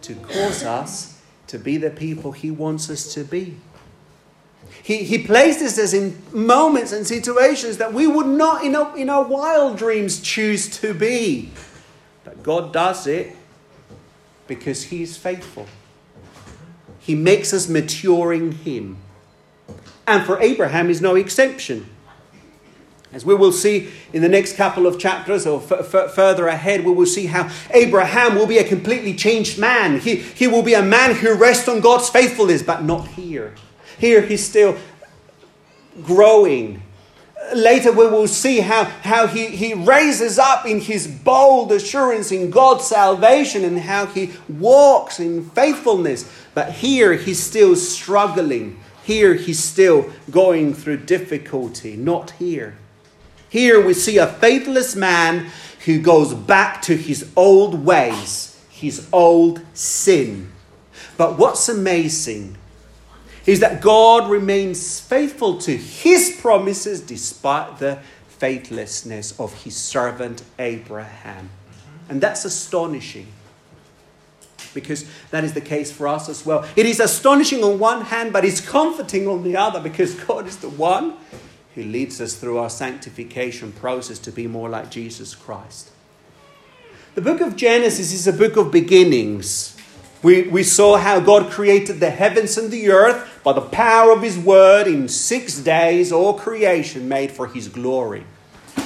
to 0.02 0.16
cause 0.16 0.64
us 0.64 1.11
to 1.52 1.60
be 1.60 1.76
the 1.76 1.90
people 1.90 2.32
He 2.32 2.50
wants 2.50 2.90
us 2.90 3.14
to 3.14 3.26
be. 3.26 3.58
He, 4.82 5.04
he 5.04 5.18
places 5.20 5.78
us 5.78 5.94
in 5.94 6.22
moments 6.32 6.94
and 6.94 7.06
situations 7.06 7.78
that 7.78 7.94
we 7.94 8.08
would 8.08 8.26
not, 8.26 8.64
in 8.64 8.74
our, 8.74 8.98
in 8.98 9.10
our 9.10 9.24
wild 9.24 9.78
dreams, 9.78 10.22
choose 10.22 10.70
to 10.80 10.94
be. 10.94 11.52
But 12.24 12.42
God 12.42 12.72
does 12.72 13.06
it 13.06 13.36
because 14.48 14.84
He 14.84 15.04
is 15.04 15.18
faithful. 15.18 15.68
He 17.00 17.16
makes 17.16 17.54
us 17.54 17.68
maturing 17.68 18.54
Him. 18.54 18.98
And 20.08 20.26
for 20.26 20.40
Abraham 20.42 20.90
is 20.90 21.02
no 21.02 21.16
exception. 21.16 21.90
As 23.14 23.26
we 23.26 23.36
will 23.36 23.52
see 23.52 23.90
in 24.14 24.22
the 24.22 24.30
next 24.30 24.56
couple 24.56 24.88
of 24.88 24.98
chapters 24.98 25.46
or 25.46 25.62
f- 25.62 25.94
f- 25.94 26.14
further 26.14 26.48
ahead, 26.48 26.86
we 26.86 26.94
will 26.94 27.06
see 27.06 27.26
how 27.26 27.50
Abraham 27.72 28.36
will 28.36 28.48
be 28.48 28.58
a 28.58 28.64
completely 28.64 29.14
changed 29.14 29.60
man. 29.60 30.00
He, 30.00 30.16
he 30.16 30.48
will 30.48 30.64
be 30.64 30.74
a 30.76 30.82
man 30.82 31.16
who 31.16 31.34
rests 31.34 31.68
on 31.68 31.82
God's 31.82 32.10
faithfulness, 32.10 32.64
but 32.64 32.84
not 32.84 33.08
here. 33.10 33.54
Here 33.98 34.22
he's 34.22 34.46
still 34.46 34.78
growing. 36.04 36.84
Later, 37.54 37.92
we 37.92 38.08
will 38.08 38.30
see 38.30 38.62
how, 38.62 38.86
how 38.86 39.28
he, 39.28 39.48
he 39.48 39.74
raises 39.74 40.40
up 40.40 40.66
in 40.66 40.80
his 40.80 41.06
bold 41.06 41.74
assurance 41.74 42.32
in 42.32 42.50
God's 42.50 42.86
salvation 42.86 43.66
and 43.66 43.78
how 43.78 44.06
he 44.06 44.32
walks 44.48 45.20
in 45.20 45.50
faithfulness. 45.50 46.32
But 46.54 46.72
here, 46.72 47.14
he's 47.14 47.44
still 47.44 47.76
struggling. 47.76 48.80
Here, 49.04 49.34
he's 49.34 49.62
still 49.62 50.14
going 50.30 50.74
through 50.74 50.98
difficulty. 50.98 51.98
Not 51.98 52.32
here. 52.32 52.78
Here 53.52 53.86
we 53.86 53.94
see 53.94 54.18
a 54.18 54.28
faithless 54.28 54.96
man 54.96 55.52
who 55.84 56.00
goes 56.00 56.34
back 56.34 56.82
to 56.84 56.96
his 56.96 57.30
old 57.36 57.84
ways, 57.86 58.58
his 58.70 59.10
old 59.12 59.62
sin. 59.74 60.54
But 61.18 61.38
what's 61.38 61.68
amazing 61.68 62.56
is 63.46 63.60
that 63.60 63.82
God 63.82 64.30
remains 64.30 65.02
faithful 65.02 65.58
to 65.60 65.76
his 65.76 66.38
promises 66.40 67.02
despite 67.02 67.80
the 67.80 68.00
faithlessness 68.30 69.38
of 69.38 69.54
his 69.66 69.76
servant 69.76 70.44
Abraham. 70.58 71.50
And 72.08 72.22
that's 72.22 72.46
astonishing 72.46 73.28
because 74.74 75.06
that 75.32 75.44
is 75.44 75.54
the 75.54 75.60
case 75.60 75.92
for 75.92 76.08
us 76.08 76.30
as 76.30 76.46
well. 76.46 76.66
It 76.78 76.86
is 76.86 77.02
astonishing 77.02 77.66
on 77.66 77.80
one 77.80 78.06
hand, 78.06 78.32
but 78.32 78.46
it's 78.46 78.62
comforting 78.62 79.28
on 79.28 79.44
the 79.44 79.58
other 79.58 79.82
because 79.82 80.16
God 80.16 80.48
is 80.48 80.56
the 80.56 80.70
one 80.70 81.16
who 81.76 81.84
leads 81.84 82.20
us 82.20 82.36
through 82.36 82.58
our 82.58 82.70
sanctification 82.70 83.72
process 83.72 84.20
to 84.20 84.32
be 84.32 84.48
more 84.48 84.70
like 84.70 84.92
Jesus 84.92 85.36
Christ. 85.36 85.92
The 87.16 87.22
book 87.22 87.42
of 87.42 87.56
Genesis 87.56 88.14
is 88.14 88.28
a 88.28 88.34
book 88.34 88.58
of 88.58 88.72
beginnings. 88.72 89.76
We, 90.24 90.44
we 90.44 90.64
saw 90.64 90.98
how 90.98 91.20
God 91.20 91.52
created 91.52 92.00
the 92.00 92.10
heavens 92.10 92.58
and 92.58 92.72
the 92.72 92.90
earth 92.90 93.42
by 93.44 93.54
the 93.54 93.62
power 93.62 94.12
of 94.12 94.22
His 94.22 94.38
word 94.38 94.88
in 94.88 95.08
six 95.08 95.58
days, 95.60 96.12
all 96.12 96.36
creation 96.36 97.10
made 97.10 97.32
for 97.32 97.48
His 97.48 97.68
glory. 97.68 98.24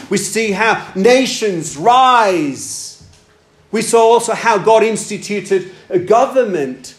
We 0.10 0.18
see 0.18 0.52
how 0.52 0.92
nations 0.96 1.78
rise. 1.78 3.08
We 3.72 3.82
saw 3.82 4.14
also 4.14 4.34
how 4.34 4.58
God 4.58 4.84
instituted 4.84 5.72
a 5.90 6.00
government 6.00 6.95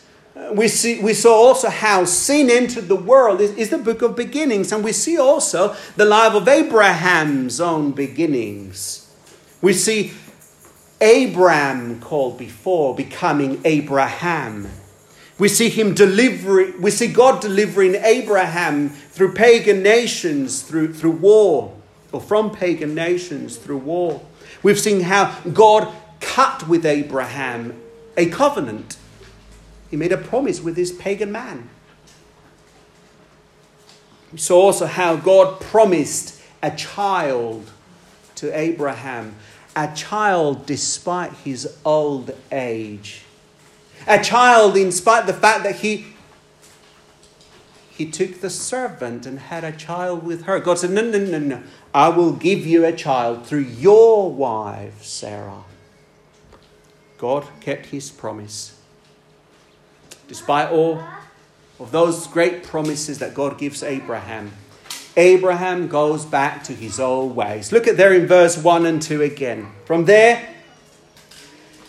we, 0.53 0.69
see, 0.69 1.01
we 1.01 1.15
saw 1.15 1.35
also 1.35 1.69
how 1.69 2.05
sin 2.05 2.51
entered 2.51 2.89
the 2.89 2.97
world 2.97 3.41
is, 3.41 3.51
is 3.53 3.71
the 3.71 3.79
book 3.79 4.03
of 4.03 4.17
beginnings. 4.17 4.73
And 4.73 4.85
we 4.85 4.93
see 4.93 5.19
also 5.19 5.77
the 5.97 6.05
life 6.05 6.35
of 6.35 6.49
Abraham's 6.49 7.61
own 7.61 7.93
beginnings. 7.93 9.11
We 9.61 9.73
see 9.73 10.13
Abram 11.01 12.01
called 12.01 12.39
before 12.39 12.95
becoming 12.95 13.61
Abraham. 13.65 14.69
We 15.39 15.49
see 15.49 15.69
him 15.69 15.95
delivering, 15.95 16.81
we 16.81 16.91
see 16.91 17.09
God 17.09 17.43
delivering 17.43 17.97
Abraham 17.97 18.89
through 18.89 19.35
pagan 19.35 19.83
nations, 19.83 20.63
through, 20.63 20.95
through 20.95 21.13
war, 21.13 21.75
or 22.13 22.21
from 22.21 22.51
pagan 22.51 22.95
nations 22.95 23.57
through 23.57 23.79
war. 23.79 24.23
We've 24.63 24.81
seen 24.81 25.03
how 25.03 25.39
God 25.53 25.93
cut 26.21 26.67
with 26.67 26.87
Abraham 26.87 27.75
a 28.17 28.27
covenant 28.31 28.97
he 29.91 29.97
made 29.97 30.13
a 30.13 30.19
promise 30.19 30.61
with 30.61 30.77
this 30.77 30.93
pagan 30.93 31.33
man. 31.33 31.69
We 34.33 34.39
saw 34.39 34.61
also 34.61 34.87
how 34.87 35.17
God 35.17 35.61
promised 35.61 36.41
a 36.63 36.71
child 36.73 37.71
to 38.37 38.57
Abraham, 38.59 39.37
a 39.75 39.93
child 39.95 40.67
despite 40.67 41.33
his 41.33 41.77
old 41.85 42.35
age. 42.51 43.23
A 44.07 44.23
child 44.23 44.77
in 44.77 44.93
spite 44.93 45.21
of 45.21 45.27
the 45.27 45.33
fact 45.33 45.65
that 45.65 45.77
he 45.77 46.07
he 47.91 48.11
took 48.11 48.43
the 48.43 48.51
servant 48.51 49.25
and 49.25 49.39
had 49.39 49.65
a 49.65 49.73
child 49.73 50.23
with 50.23 50.43
her. 50.43 50.61
God 50.61 50.79
said, 50.79 50.91
No, 50.91 51.01
no, 51.01 51.19
no, 51.19 51.39
no. 51.39 51.63
I 51.95 52.11
will 52.11 52.33
give 52.33 52.67
you 52.67 52.85
a 52.85 52.93
child 52.93 53.47
through 53.47 53.61
your 53.61 54.31
wife, 54.31 55.03
Sarah. 55.03 55.65
God 57.17 57.47
kept 57.63 57.87
his 57.87 58.11
promise 58.11 58.76
despite 60.29 60.71
all 60.71 61.03
of 61.79 61.93
those 61.93 62.27
great 62.27 62.63
promises 62.63 63.19
that 63.19 63.35
God 63.35 63.59
gives 63.59 63.83
Abraham, 63.83 64.53
Abraham 65.17 65.89
goes 65.89 66.25
back 66.27 66.65
to 66.65 66.75
his 66.75 67.01
old 67.01 67.35
ways. 67.35 67.73
Look 67.73 67.87
at 67.87 67.97
there 67.97 68.13
in 68.13 68.27
verse 68.27 68.59
1 68.59 68.85
and 68.85 69.01
2 69.01 69.23
again. 69.23 69.73
From 69.87 70.05
there, 70.05 70.55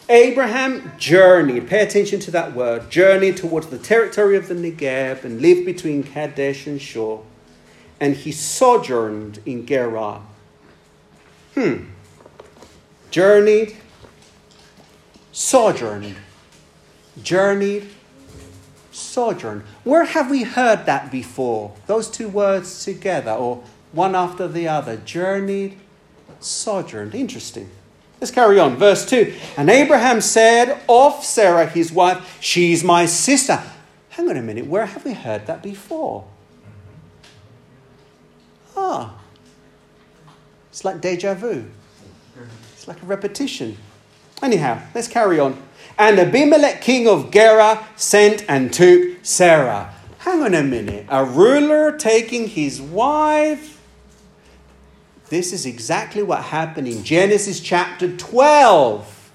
Abraham 0.10 0.94
journeyed, 0.98 1.68
pay 1.68 1.84
attention 1.84 2.22
to 2.22 2.32
that 2.32 2.54
word, 2.54 2.90
journeyed 2.90 3.36
towards 3.36 3.68
the 3.68 3.78
territory 3.78 4.38
of 4.38 4.48
the 4.48 4.54
Negeb 4.54 5.26
and 5.26 5.42
lived 5.42 5.66
between 5.66 6.04
Kadesh 6.04 6.66
and 6.66 6.82
Shur. 6.82 7.20
And 8.00 8.16
he 8.16 8.32
sojourned 8.32 9.40
in 9.46 9.66
Gerar. 9.66 10.22
Hmm. 11.56 11.86
Journeyed, 13.12 13.76
sojourned, 15.34 16.16
journeyed, 17.22 17.90
sojourn. 19.18 19.64
Where 19.84 20.06
have 20.06 20.30
we 20.30 20.44
heard 20.44 20.86
that 20.86 21.12
before? 21.12 21.74
Those 21.88 22.08
two 22.08 22.30
words 22.30 22.86
together, 22.86 23.32
or 23.32 23.64
one 23.92 24.14
after 24.14 24.48
the 24.48 24.68
other. 24.68 24.98
Journeyed, 24.98 25.76
sojourned. 26.40 27.16
Interesting. 27.16 27.68
Let's 28.22 28.30
carry 28.30 28.60
on. 28.60 28.78
Verse 28.78 29.10
2. 29.10 29.34
And 29.58 29.72
Abraham 29.72 30.22
said 30.22 30.80
of 30.88 31.26
Sarah, 31.26 31.66
his 31.66 31.92
wife, 31.92 32.38
She's 32.40 32.84
my 32.84 33.08
sister. 33.08 33.60
Hang 34.10 34.30
on 34.30 34.38
a 34.38 34.42
minute. 34.44 34.68
Where 34.68 34.86
have 34.86 35.04
we 35.04 35.14
heard 35.14 35.48
that 35.48 35.64
before? 35.64 36.26
Ah. 38.76 39.20
It's 40.70 40.86
like 40.86 41.02
deja 41.02 41.34
vu. 41.34 41.66
It's 42.74 42.88
like 42.88 43.02
a 43.02 43.06
repetition. 43.08 43.78
Anyhow, 44.44 44.80
let's 44.94 45.08
carry 45.08 45.40
on. 45.40 45.58
And 45.98 46.20
Abimelech, 46.20 46.82
king 46.82 47.08
of 47.08 47.32
Gerar, 47.32 47.86
sent 47.96 48.46
and 48.48 48.72
took 48.72 49.18
Sarah. 49.24 49.94
Hang 50.20 50.44
on 50.44 50.54
a 50.54 50.64
minute. 50.64 51.06
A 51.10 51.26
ruler 51.26 51.98
taking 51.98 52.48
his 52.48 52.82
wife? 52.82 53.82
This 55.30 55.52
is 55.52 55.66
exactly 55.66 56.22
what 56.22 56.44
happened 56.44 56.88
in 56.88 57.04
Genesis 57.04 57.60
chapter 57.60 58.16
12. 58.16 59.32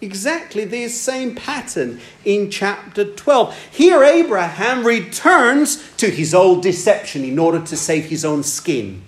Exactly 0.00 0.64
the 0.64 0.88
same 0.88 1.34
pattern 1.34 2.00
in 2.24 2.50
chapter 2.50 3.04
12. 3.04 3.68
Here, 3.70 4.02
Abraham 4.02 4.86
returns 4.86 5.90
to 5.96 6.08
his 6.10 6.34
old 6.34 6.62
deception 6.62 7.24
in 7.24 7.38
order 7.38 7.60
to 7.60 7.76
save 7.76 8.06
his 8.06 8.24
own 8.24 8.42
skin. 8.42 9.02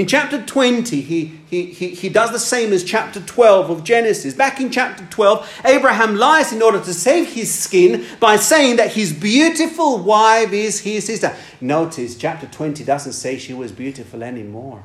In 0.00 0.06
chapter 0.06 0.42
20, 0.42 1.02
he, 1.02 1.24
he, 1.50 1.66
he, 1.66 1.90
he 1.90 2.08
does 2.08 2.32
the 2.32 2.38
same 2.38 2.72
as 2.72 2.82
chapter 2.82 3.20
12 3.20 3.68
of 3.68 3.84
Genesis. 3.84 4.32
Back 4.32 4.58
in 4.58 4.70
chapter 4.70 5.04
12, 5.10 5.60
Abraham 5.66 6.16
lies 6.16 6.54
in 6.54 6.62
order 6.62 6.80
to 6.80 6.94
save 6.94 7.34
his 7.34 7.52
skin 7.54 8.06
by 8.18 8.36
saying 8.36 8.76
that 8.76 8.92
his 8.92 9.12
beautiful 9.12 9.98
wife 9.98 10.54
is 10.54 10.80
his 10.80 11.04
sister. 11.04 11.36
Notice, 11.60 12.16
chapter 12.16 12.46
20 12.46 12.82
doesn't 12.82 13.12
say 13.12 13.36
she 13.36 13.52
was 13.52 13.72
beautiful 13.72 14.22
anymore. 14.22 14.82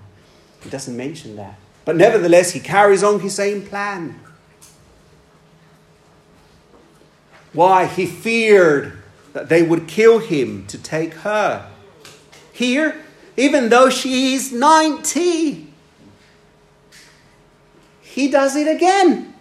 He 0.62 0.70
doesn't 0.70 0.98
mention 0.98 1.38
that. 1.38 1.58
But 1.86 1.96
nevertheless, 1.96 2.52
he 2.52 2.60
carries 2.60 3.02
on 3.02 3.22
his 3.22 3.36
same 3.36 3.66
plan. 3.66 4.20
Why? 7.54 7.86
He 7.86 8.06
feared 8.06 9.02
that 9.32 9.48
they 9.48 9.64
would 9.64 9.88
kill 9.88 10.20
him 10.20 10.68
to 10.68 10.78
take 10.78 11.14
her. 11.14 11.72
Here, 12.52 13.05
even 13.38 13.70
though 13.70 13.90
she 13.90 14.34
is 14.34 14.52
90. 14.52 15.68
He 18.02 18.30
does 18.30 18.56
it 18.56 18.68
again. 18.68 19.34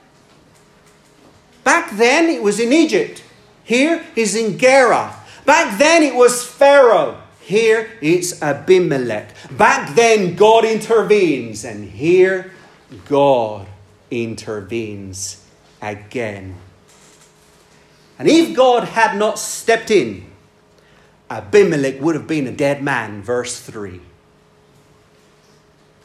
Back 1.62 1.96
then 1.96 2.28
it 2.28 2.42
was 2.42 2.60
in 2.60 2.72
Egypt. 2.72 3.22
Here 3.62 4.04
is 4.16 4.34
in 4.36 4.58
Gerar. 4.58 5.14
Back 5.46 5.78
then 5.78 6.02
it 6.02 6.14
was 6.14 6.44
Pharaoh. 6.44 7.20
Here 7.40 7.90
it's 8.00 8.42
Abimelech. 8.42 9.34
Back 9.56 9.94
then 9.94 10.34
God 10.34 10.64
intervenes. 10.64 11.64
And 11.64 11.88
here 11.88 12.52
God 13.08 13.66
intervenes 14.10 15.44
again. 15.80 16.56
And 18.18 18.28
if 18.28 18.54
God 18.56 18.84
had 18.84 19.18
not 19.18 19.38
stepped 19.38 19.90
in, 19.90 20.23
Abimelech 21.30 22.00
would 22.00 22.14
have 22.14 22.26
been 22.26 22.46
a 22.46 22.52
dead 22.52 22.82
man, 22.82 23.22
verse 23.22 23.60
3. 23.60 24.00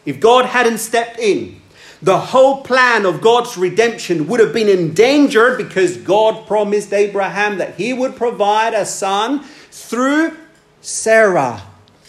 If 0.06 0.20
God 0.20 0.46
hadn't 0.46 0.78
stepped 0.78 1.20
in, 1.20 1.62
the 2.02 2.18
whole 2.18 2.62
plan 2.62 3.06
of 3.06 3.20
God's 3.20 3.58
redemption 3.58 4.28
would 4.28 4.40
have 4.40 4.54
been 4.54 4.70
endangered 4.70 5.58
because 5.58 5.98
God 5.98 6.48
promised 6.48 6.94
Abraham 6.94 7.58
that 7.58 7.76
he 7.76 7.92
would 7.94 8.16
provide 8.16 8.74
a 8.74 8.86
son 8.86 9.44
through 9.70 10.38
Sarah 10.82 11.62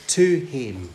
to 0.08 0.36
him. 0.38 0.90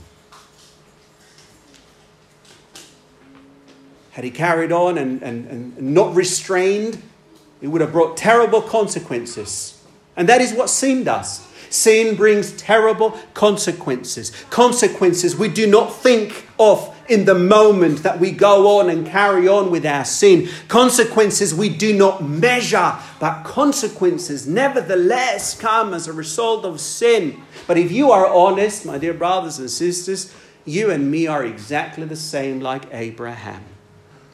Had 4.11 4.23
he 4.23 4.31
carried 4.31 4.71
on 4.71 4.97
and, 4.97 5.21
and, 5.21 5.45
and 5.47 5.93
not 5.93 6.15
restrained, 6.15 7.01
it 7.61 7.67
would 7.67 7.81
have 7.81 7.91
brought 7.91 8.15
terrible 8.15 8.61
consequences. 8.61 9.83
And 10.15 10.29
that 10.29 10.39
is 10.39 10.53
what 10.53 10.69
sin 10.69 11.03
does. 11.03 11.45
Sin 11.69 12.15
brings 12.15 12.51
terrible 12.53 13.11
consequences. 13.33 14.31
Consequences 14.49 15.35
we 15.35 15.47
do 15.47 15.67
not 15.67 15.93
think 15.93 16.47
of 16.59 16.95
in 17.07 17.25
the 17.25 17.35
moment 17.35 18.03
that 18.03 18.19
we 18.19 18.31
go 18.31 18.79
on 18.79 18.89
and 18.89 19.05
carry 19.05 19.47
on 19.47 19.69
with 19.69 19.85
our 19.85 20.05
sin. 20.05 20.49
Consequences 20.67 21.53
we 21.53 21.69
do 21.69 21.95
not 21.95 22.23
measure, 22.23 22.95
but 23.19 23.43
consequences 23.43 24.47
nevertheless 24.47 25.57
come 25.59 25.93
as 25.93 26.07
a 26.07 26.13
result 26.13 26.65
of 26.65 26.79
sin. 26.79 27.41
But 27.67 27.77
if 27.77 27.91
you 27.91 28.11
are 28.11 28.27
honest, 28.27 28.85
my 28.85 28.97
dear 28.97 29.13
brothers 29.13 29.59
and 29.59 29.69
sisters, 29.69 30.33
you 30.65 30.89
and 30.89 31.11
me 31.11 31.27
are 31.27 31.43
exactly 31.43 32.05
the 32.05 32.15
same 32.15 32.59
like 32.59 32.85
Abraham. 32.91 33.63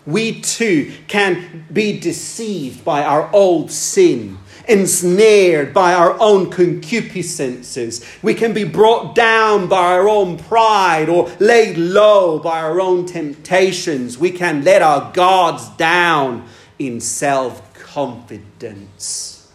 We 0.06 0.42
too 0.42 0.94
can 1.08 1.66
be 1.72 2.00
deceived 2.00 2.84
by 2.84 3.04
our 3.04 3.30
old 3.34 3.70
sin 3.70 4.40
ensnared 4.68 5.74
by 5.74 5.94
our 5.94 6.20
own 6.20 6.50
concupiscences. 6.50 8.06
We 8.24 8.34
can 8.34 8.54
be 8.54 8.64
brought 8.64 9.16
down 9.16 9.68
by 9.68 9.94
our 9.94 10.08
own 10.08 10.38
pride 10.38 11.10
or 11.10 11.32
laid 11.40 11.78
low 11.78 12.40
by 12.40 12.62
our 12.62 12.80
own 12.80 13.06
temptations. 13.06 14.18
We 14.18 14.32
can 14.32 14.64
let 14.64 14.82
our 14.82 15.12
guards 15.12 15.70
down 15.70 16.48
in 16.80 17.00
self 17.00 17.74
confidence. 17.74 19.52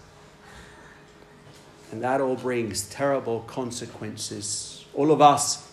And 1.93 2.03
that 2.03 2.21
all 2.21 2.37
brings 2.37 2.89
terrible 2.89 3.41
consequences. 3.41 4.85
All 4.95 5.11
of 5.11 5.23
us 5.23 5.67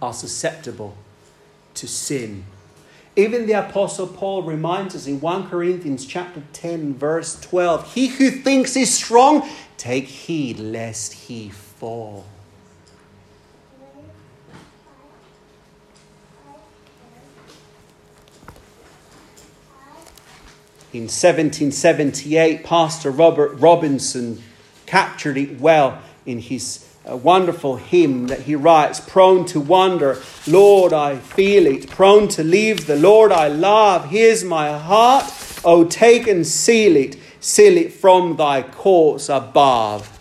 are 0.00 0.12
susceptible 0.12 0.96
to 1.74 1.86
sin 1.86 2.44
even 3.16 3.46
the 3.46 3.54
apostle 3.54 4.06
Paul 4.06 4.42
reminds 4.42 4.94
us 4.94 5.06
in 5.06 5.20
1 5.20 5.48
Corinthians 5.48 6.04
chapter 6.04 6.42
10 6.52 6.94
verse 6.94 7.40
12, 7.40 7.94
he 7.94 8.08
who 8.08 8.30
thinks 8.30 8.76
is 8.76 8.92
strong, 8.92 9.48
take 9.78 10.04
heed 10.04 10.58
lest 10.58 11.14
he 11.14 11.48
fall. 11.48 12.26
In 20.92 21.02
1778, 21.02 22.64
Pastor 22.64 23.10
Robert 23.10 23.54
Robinson 23.56 24.42
captured 24.86 25.36
it 25.36 25.60
well 25.60 26.00
in 26.24 26.38
his 26.38 26.85
a 27.06 27.16
wonderful 27.16 27.76
hymn 27.76 28.26
that 28.26 28.40
he 28.40 28.56
writes 28.56 28.98
prone 28.98 29.44
to 29.44 29.60
wander 29.60 30.20
lord 30.46 30.92
i 30.92 31.16
feel 31.16 31.66
it. 31.66 31.88
Prone 31.88 32.26
to 32.28 32.42
leave 32.42 32.86
the 32.86 32.96
lord 32.96 33.30
i 33.30 33.46
love. 33.46 34.10
Here's 34.10 34.42
my 34.42 34.76
heart. 34.76 35.32
Oh 35.64 35.84
take 35.84 36.26
and 36.26 36.44
seal 36.46 36.96
it. 36.96 37.16
Seal 37.40 37.76
it 37.76 37.92
from 37.92 38.36
thy 38.36 38.62
courts 38.62 39.28
above. 39.28 40.12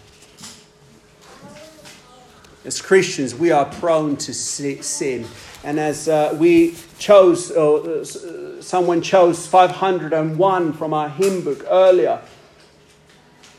As 2.63 2.81
christians 2.81 3.33
we 3.33 3.51
are 3.51 3.65
prone 3.65 4.15
to 4.17 4.33
sin. 4.33 5.25
And 5.63 5.79
as 5.79 6.07
uh, 6.07 6.37
we 6.39 6.75
chose 6.99 7.49
uh, 7.49 8.61
someone 8.61 9.01
chose 9.01 9.47
501 9.47 10.73
from 10.73 10.93
our 10.93 11.09
hymn 11.09 11.43
book 11.43 11.65
earlier 11.67 12.21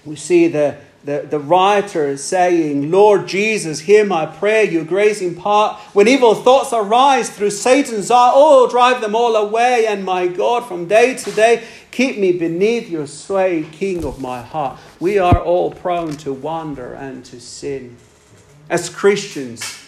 we 0.04 0.14
see 0.14 0.46
the 0.46 0.78
the, 1.06 1.24
the 1.30 1.38
writer 1.38 2.08
is 2.08 2.24
saying, 2.24 2.90
Lord 2.90 3.28
Jesus, 3.28 3.78
hear 3.78 4.04
my 4.04 4.26
prayer, 4.26 4.64
your 4.64 4.84
grace 4.84 5.22
impart. 5.22 5.78
When 5.92 6.08
evil 6.08 6.34
thoughts 6.34 6.72
arise 6.72 7.30
through 7.30 7.50
Satan's 7.50 8.10
eye, 8.10 8.32
oh, 8.34 8.68
drive 8.68 9.00
them 9.00 9.14
all 9.14 9.36
away. 9.36 9.86
And 9.86 10.04
my 10.04 10.26
God, 10.26 10.66
from 10.66 10.88
day 10.88 11.14
to 11.14 11.30
day, 11.30 11.62
keep 11.92 12.18
me 12.18 12.32
beneath 12.32 12.90
your 12.90 13.06
sway, 13.06 13.64
King 13.70 14.04
of 14.04 14.20
my 14.20 14.42
heart. 14.42 14.80
We 14.98 15.16
are 15.16 15.38
all 15.38 15.70
prone 15.70 16.16
to 16.18 16.32
wander 16.32 16.94
and 16.94 17.24
to 17.26 17.40
sin. 17.40 17.96
As 18.68 18.90
Christians, 18.90 19.78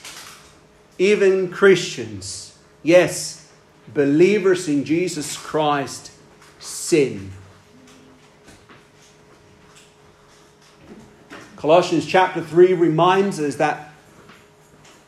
even 0.98 1.50
Christians, 1.50 2.57
yes, 2.85 3.50
believers 3.92 4.68
in 4.68 4.85
Jesus 4.85 5.37
Christ, 5.37 6.12
sin. 6.61 7.33
Colossians 11.59 12.07
chapter 12.07 12.40
3 12.40 12.75
reminds 12.75 13.40
us 13.40 13.57
that 13.57 13.92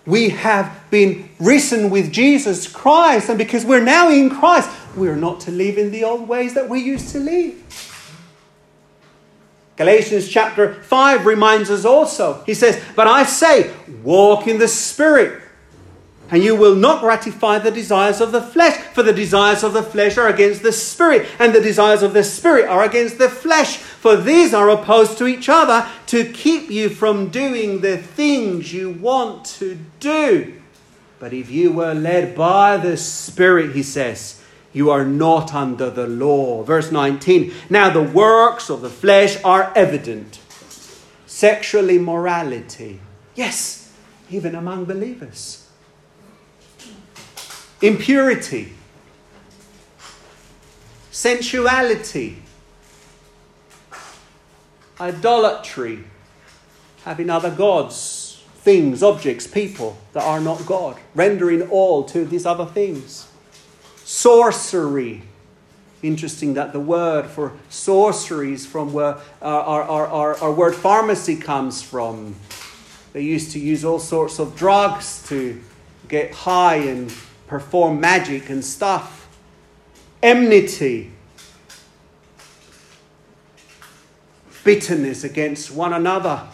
we 0.04 0.30
have 0.30 0.90
been 0.90 1.28
risen 1.38 1.90
with 1.90 2.10
Jesus 2.10 2.66
Christ, 2.66 3.28
and 3.28 3.38
because 3.38 3.64
we're 3.64 3.84
now 3.84 4.10
in 4.10 4.28
Christ, 4.30 4.68
we're 4.96 5.14
not 5.14 5.38
to 5.42 5.52
live 5.52 5.78
in 5.78 5.92
the 5.92 6.02
old 6.02 6.26
ways 6.26 6.54
that 6.54 6.68
we 6.68 6.80
used 6.80 7.10
to 7.10 7.20
live. 7.20 7.54
Galatians 9.76 10.28
chapter 10.28 10.82
5 10.82 11.24
reminds 11.24 11.70
us 11.70 11.84
also, 11.84 12.42
he 12.44 12.54
says, 12.54 12.82
But 12.96 13.06
I 13.06 13.22
say, 13.22 13.72
walk 14.02 14.48
in 14.48 14.58
the 14.58 14.66
Spirit 14.66 15.40
and 16.30 16.42
you 16.42 16.54
will 16.54 16.74
not 16.74 17.00
gratify 17.00 17.58
the 17.58 17.70
desires 17.70 18.20
of 18.20 18.32
the 18.32 18.42
flesh, 18.42 18.76
for 18.94 19.02
the 19.02 19.12
desires 19.12 19.62
of 19.62 19.72
the 19.72 19.82
flesh 19.82 20.16
are 20.16 20.28
against 20.28 20.62
the 20.62 20.72
spirit, 20.72 21.26
and 21.38 21.54
the 21.54 21.60
desires 21.60 22.02
of 22.02 22.12
the 22.12 22.24
spirit 22.24 22.68
are 22.68 22.84
against 22.84 23.18
the 23.18 23.28
flesh, 23.28 23.78
for 23.78 24.16
these 24.16 24.54
are 24.54 24.70
opposed 24.70 25.18
to 25.18 25.26
each 25.26 25.48
other 25.48 25.88
to 26.06 26.24
keep 26.24 26.70
you 26.70 26.88
from 26.88 27.28
doing 27.28 27.80
the 27.80 27.98
things 27.98 28.72
you 28.72 28.90
want 28.90 29.44
to 29.44 29.78
do. 29.98 30.60
But 31.18 31.32
if 31.32 31.50
you 31.50 31.72
were 31.72 31.94
led 31.94 32.34
by 32.34 32.78
the 32.78 32.96
Spirit, 32.96 33.74
he 33.74 33.82
says, 33.82 34.42
you 34.72 34.90
are 34.90 35.04
not 35.04 35.52
under 35.52 35.90
the 35.90 36.06
law. 36.06 36.62
Verse 36.62 36.92
19 36.92 37.52
Now 37.68 37.90
the 37.90 38.02
works 38.02 38.70
of 38.70 38.80
the 38.80 38.88
flesh 38.88 39.42
are 39.44 39.72
evident 39.74 40.38
sexual 41.26 41.90
immorality. 41.90 43.00
Yes, 43.34 43.92
even 44.30 44.54
among 44.54 44.84
believers 44.84 45.59
impurity, 47.80 48.72
sensuality, 51.10 52.42
idolatry, 55.00 56.04
having 57.04 57.30
other 57.30 57.50
gods, 57.50 58.42
things, 58.56 59.02
objects, 59.02 59.46
people 59.46 59.96
that 60.12 60.22
are 60.22 60.40
not 60.40 60.66
God, 60.66 60.96
rendering 61.14 61.62
all 61.70 62.04
to 62.04 62.24
these 62.24 62.44
other 62.44 62.66
things. 62.66 63.26
Sorcery. 64.04 65.22
Interesting 66.02 66.54
that 66.54 66.72
the 66.72 66.80
word 66.80 67.26
for 67.26 67.52
sorcery 67.68 68.54
is 68.54 68.66
from 68.66 68.92
where 68.92 69.18
our, 69.42 69.82
our, 69.82 70.06
our, 70.06 70.36
our 70.38 70.52
word 70.52 70.74
pharmacy 70.74 71.36
comes 71.36 71.82
from. 71.82 72.34
They 73.12 73.22
used 73.22 73.52
to 73.52 73.58
use 73.58 73.84
all 73.84 73.98
sorts 73.98 74.38
of 74.38 74.56
drugs 74.56 75.26
to 75.28 75.60
get 76.08 76.32
high 76.32 76.76
and 76.76 77.12
perform 77.50 78.00
magic 78.00 78.48
and 78.48 78.64
stuff. 78.64 79.28
Enmity. 80.22 81.10
Bitterness 84.62 85.24
against 85.24 85.72
one 85.72 85.92
another. 85.92 86.46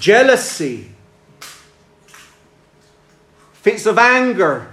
Jealousy. 0.00 0.90
Fits 3.52 3.86
of 3.86 3.96
anger. 3.96 4.72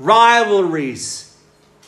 Rivalries. 0.00 1.36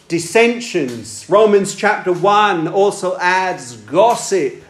Dissensions. 0.06 1.28
Romans 1.28 1.74
chapter 1.74 2.12
1 2.12 2.68
also 2.68 3.18
adds 3.18 3.76
gossip 3.76 4.62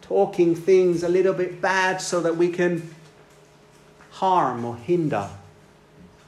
talking 0.00 0.54
things 0.54 1.02
a 1.02 1.08
little 1.08 1.34
bit 1.34 1.60
bad 1.60 2.00
so 2.00 2.22
that 2.22 2.36
we 2.38 2.48
can 2.48 2.94
harm 4.12 4.64
or 4.64 4.76
hinder. 4.76 5.28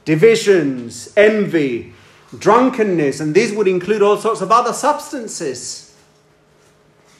Divisions, 0.07 1.11
envy, 1.17 1.91
drunkenness, 2.39 3.19
and 3.19 3.35
these 3.35 3.51
would 3.51 3.67
include 3.67 4.01
all 4.01 4.15
sorts 4.15 4.39
of 4.39 4.53
other 4.53 4.71
substances. 4.71 5.93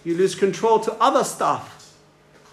You 0.05 0.15
lose 0.15 0.35
control 0.35 0.79
to 0.79 0.93
other 0.93 1.25
stuff, 1.25 1.97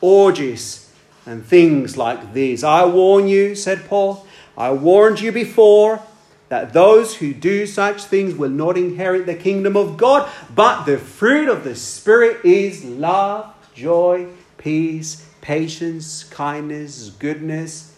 orgies, 0.00 0.92
and 1.24 1.46
things 1.46 1.96
like 1.96 2.32
these. 2.32 2.64
I 2.64 2.84
warn 2.84 3.28
you, 3.28 3.54
said 3.54 3.86
Paul, 3.86 4.26
I 4.58 4.72
warned 4.72 5.20
you 5.20 5.30
before 5.30 6.02
that 6.48 6.72
those 6.72 7.14
who 7.14 7.32
do 7.32 7.64
such 7.64 8.02
things 8.02 8.34
will 8.34 8.50
not 8.50 8.76
inherit 8.76 9.26
the 9.26 9.36
kingdom 9.36 9.76
of 9.76 9.96
God, 9.96 10.28
but 10.52 10.82
the 10.82 10.98
fruit 10.98 11.48
of 11.48 11.62
the 11.62 11.76
Spirit 11.76 12.44
is 12.44 12.84
love 12.84 13.54
joy, 13.72 14.26
peace, 14.58 15.28
patience, 15.40 16.24
kindness, 16.24 17.10
goodness, 17.20 17.94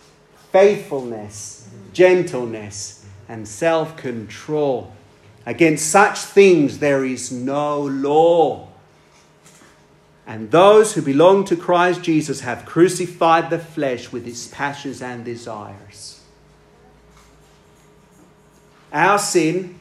faithfulness, 0.53 1.56
gentleness, 1.97 3.07
and 3.27 3.49
self 3.49 3.97
control. 3.97 4.93
Against 5.47 5.91
such 5.91 6.19
things 6.19 6.79
there 6.79 7.05
is 7.05 7.33
no 7.33 7.81
law. 7.81 8.69
And 10.27 10.51
those 10.51 10.93
who 10.93 11.03
belong 11.03 11.45
to 11.47 11.57
Christ 11.57 12.03
Jesus 12.03 12.41
have 12.41 12.67
crucified 12.67 13.49
the 13.49 13.59
flesh 13.59 14.13
with 14.13 14.27
its 14.27 14.47
passions 14.49 15.01
and 15.01 15.25
desires. 15.25 16.21
Our 18.93 19.19
sin, 19.19 19.79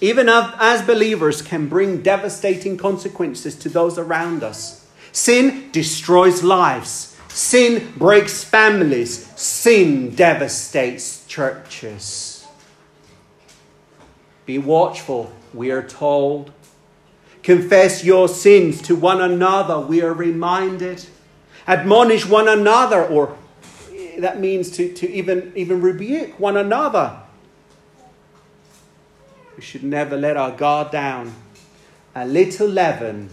even 0.00 0.28
as 0.28 0.82
believers, 0.82 1.42
can 1.42 1.68
bring 1.68 2.02
devastating 2.02 2.76
consequences 2.76 3.56
to 3.56 3.68
those 3.68 3.98
around 3.98 4.44
us. 4.44 4.86
Sin 5.10 5.70
destroys 5.72 6.44
lives. 6.44 7.16
Sin 7.28 7.92
breaks 7.96 8.44
families. 8.44 9.29
Sin 9.40 10.14
devastates 10.14 11.24
churches. 11.26 12.46
Be 14.44 14.58
watchful, 14.58 15.32
we 15.54 15.70
are 15.70 15.82
told. 15.82 16.52
Confess 17.42 18.04
your 18.04 18.28
sins 18.28 18.82
to 18.82 18.94
one 18.94 19.22
another, 19.22 19.80
we 19.80 20.02
are 20.02 20.12
reminded. 20.12 21.06
Admonish 21.66 22.26
one 22.26 22.48
another, 22.48 23.02
or 23.02 23.34
that 24.18 24.38
means 24.38 24.72
to, 24.72 24.92
to 24.92 25.10
even, 25.10 25.54
even 25.56 25.80
rebuke 25.80 26.38
one 26.38 26.58
another. 26.58 27.18
We 29.56 29.62
should 29.62 29.84
never 29.84 30.18
let 30.18 30.36
our 30.36 30.50
guard 30.50 30.90
down. 30.90 31.32
A 32.14 32.26
little 32.26 32.68
leaven 32.68 33.30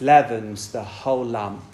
leavens 0.00 0.72
the 0.72 0.82
whole 0.82 1.24
lump. 1.24 1.73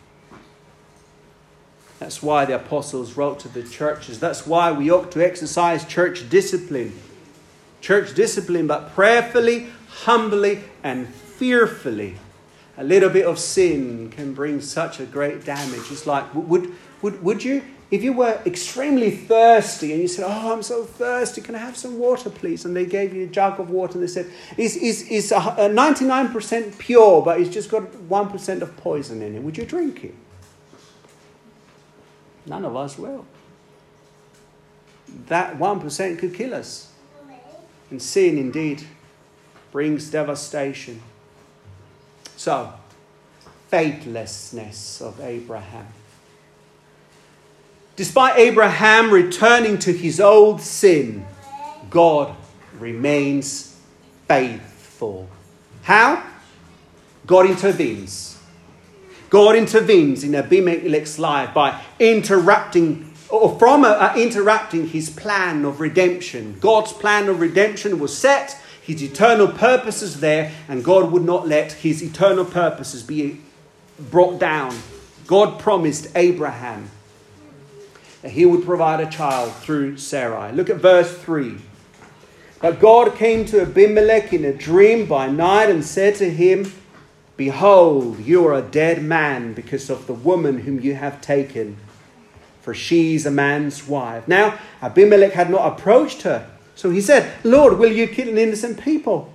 That's 2.00 2.22
why 2.22 2.46
the 2.46 2.56
apostles 2.56 3.16
wrote 3.16 3.40
to 3.40 3.48
the 3.48 3.62
churches. 3.62 4.18
That's 4.18 4.46
why 4.46 4.72
we 4.72 4.90
ought 4.90 5.12
to 5.12 5.24
exercise 5.24 5.84
church 5.84 6.28
discipline. 6.30 6.98
Church 7.82 8.14
discipline, 8.14 8.66
but 8.66 8.94
prayerfully, 8.94 9.68
humbly, 9.88 10.64
and 10.82 11.06
fearfully. 11.08 12.16
A 12.78 12.84
little 12.84 13.10
bit 13.10 13.26
of 13.26 13.38
sin 13.38 14.10
can 14.10 14.32
bring 14.32 14.62
such 14.62 14.98
a 14.98 15.04
great 15.04 15.44
damage. 15.44 15.90
It's 15.90 16.06
like, 16.06 16.34
would, 16.34 16.72
would, 17.02 17.22
would 17.22 17.44
you 17.44 17.62
if 17.90 18.04
you 18.04 18.12
were 18.12 18.40
extremely 18.46 19.10
thirsty 19.10 19.92
and 19.92 20.00
you 20.00 20.06
said, 20.06 20.24
Oh, 20.24 20.52
I'm 20.52 20.62
so 20.62 20.84
thirsty, 20.84 21.40
can 21.40 21.56
I 21.56 21.58
have 21.58 21.76
some 21.76 21.98
water, 21.98 22.30
please? 22.30 22.64
And 22.64 22.74
they 22.74 22.86
gave 22.86 23.12
you 23.12 23.24
a 23.24 23.26
jug 23.26 23.58
of 23.58 23.68
water 23.68 23.94
and 23.94 24.02
they 24.02 24.06
said, 24.06 24.30
It's, 24.56 24.76
it's, 24.76 25.02
it's 25.10 25.32
a 25.32 25.40
99% 25.40 26.68
uh, 26.68 26.76
pure, 26.78 27.22
but 27.22 27.40
it's 27.40 27.50
just 27.50 27.68
got 27.68 27.82
1% 27.82 28.62
of 28.62 28.76
poison 28.76 29.22
in 29.22 29.34
it. 29.34 29.42
Would 29.42 29.58
you 29.58 29.66
drink 29.66 30.04
it? 30.04 30.14
None 32.46 32.64
of 32.64 32.76
us 32.76 32.98
will. 32.98 33.26
That 35.26 35.58
1% 35.58 36.18
could 36.18 36.34
kill 36.34 36.54
us. 36.54 36.90
And 37.90 38.00
sin 38.00 38.38
indeed 38.38 38.82
brings 39.72 40.10
devastation. 40.10 41.02
So, 42.36 42.72
faithlessness 43.68 45.00
of 45.00 45.20
Abraham. 45.20 45.86
Despite 47.96 48.38
Abraham 48.38 49.10
returning 49.10 49.78
to 49.80 49.92
his 49.92 50.20
old 50.20 50.60
sin, 50.60 51.26
God 51.90 52.34
remains 52.78 53.76
faithful. 54.26 55.28
How? 55.82 56.24
God 57.26 57.46
intervenes. 57.46 58.29
God 59.30 59.54
intervenes 59.54 60.24
in 60.24 60.34
Abimelech's 60.34 61.18
life 61.18 61.54
by 61.54 61.80
interrupting, 62.00 63.14
or 63.28 63.56
from 63.58 63.84
uh, 63.84 64.12
interrupting 64.16 64.88
his 64.88 65.08
plan 65.08 65.64
of 65.64 65.80
redemption. 65.80 66.56
God's 66.60 66.92
plan 66.92 67.28
of 67.28 67.40
redemption 67.40 68.00
was 68.00 68.16
set, 68.16 68.60
his 68.82 69.02
eternal 69.02 69.46
purposes 69.46 70.18
there, 70.18 70.52
and 70.68 70.84
God 70.84 71.12
would 71.12 71.24
not 71.24 71.46
let 71.46 71.72
his 71.72 72.02
eternal 72.02 72.44
purposes 72.44 73.04
be 73.04 73.40
brought 74.10 74.40
down. 74.40 74.76
God 75.28 75.60
promised 75.60 76.08
Abraham 76.16 76.90
that 78.22 78.32
he 78.32 78.44
would 78.44 78.64
provide 78.64 79.00
a 79.00 79.08
child 79.08 79.54
through 79.54 79.96
Sarai. 79.96 80.52
Look 80.52 80.68
at 80.68 80.76
verse 80.76 81.16
3. 81.16 81.56
But 82.60 82.80
God 82.80 83.14
came 83.14 83.44
to 83.46 83.62
Abimelech 83.62 84.32
in 84.32 84.44
a 84.44 84.52
dream 84.52 85.06
by 85.06 85.28
night 85.28 85.70
and 85.70 85.84
said 85.84 86.16
to 86.16 86.28
him, 86.28 86.72
Behold, 87.40 88.18
you 88.18 88.46
are 88.46 88.52
a 88.52 88.60
dead 88.60 89.02
man 89.02 89.54
because 89.54 89.88
of 89.88 90.06
the 90.06 90.12
woman 90.12 90.58
whom 90.58 90.78
you 90.78 90.94
have 90.94 91.22
taken, 91.22 91.78
for 92.60 92.74
she 92.74 93.14
is 93.14 93.24
a 93.24 93.30
man's 93.30 93.88
wife. 93.88 94.28
Now, 94.28 94.58
Abimelech 94.82 95.32
had 95.32 95.48
not 95.48 95.72
approached 95.72 96.20
her. 96.20 96.46
So 96.74 96.90
he 96.90 97.00
said, 97.00 97.32
Lord, 97.42 97.78
will 97.78 97.90
you 97.90 98.06
kill 98.06 98.28
an 98.28 98.36
innocent 98.36 98.78
people? 98.78 99.32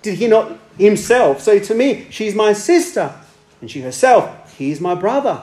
Did 0.00 0.14
he 0.14 0.28
not 0.28 0.60
himself 0.78 1.40
say 1.40 1.58
to 1.58 1.74
me, 1.74 2.06
She's 2.10 2.36
my 2.36 2.52
sister? 2.52 3.12
And 3.60 3.68
she 3.68 3.80
herself, 3.80 4.56
He 4.56 4.70
is 4.70 4.80
my 4.80 4.94
brother 4.94 5.42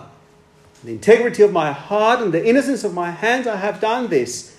the 0.86 0.94
integrity 0.94 1.44
of 1.44 1.52
my 1.52 1.74
heart 1.74 2.22
and 2.22 2.34
the 2.34 2.48
innocence 2.48 2.86
of 2.86 2.94
my 2.94 3.12
hands, 3.12 3.48
I 3.48 3.58
have 3.58 3.82
done 3.82 4.08
this. 4.08 4.56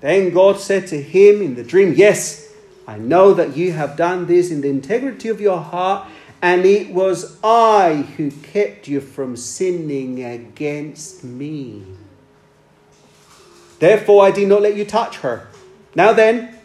Then 0.00 0.30
God 0.34 0.58
said 0.58 0.88
to 0.88 1.00
him 1.00 1.42
in 1.42 1.54
the 1.54 1.62
dream, 1.62 1.94
Yes, 1.94 2.52
I 2.88 2.98
know 2.98 3.34
that 3.34 3.56
you 3.56 3.70
have 3.70 3.96
done 3.96 4.26
this 4.26 4.50
in 4.50 4.62
the 4.62 4.70
integrity 4.70 5.28
of 5.28 5.40
your 5.40 5.60
heart, 5.60 6.08
and 6.40 6.64
it 6.64 6.92
was 6.92 7.38
I 7.42 8.06
who 8.16 8.30
kept 8.30 8.88
you 8.88 9.00
from 9.00 9.36
sinning 9.36 10.22
against 10.24 11.24
me. 11.24 11.84
Therefore, 13.78 14.24
I 14.24 14.30
did 14.30 14.48
not 14.48 14.62
let 14.62 14.76
you 14.76 14.84
touch 14.84 15.18
her. 15.18 15.48
Now 15.94 16.12
then, 16.12 16.56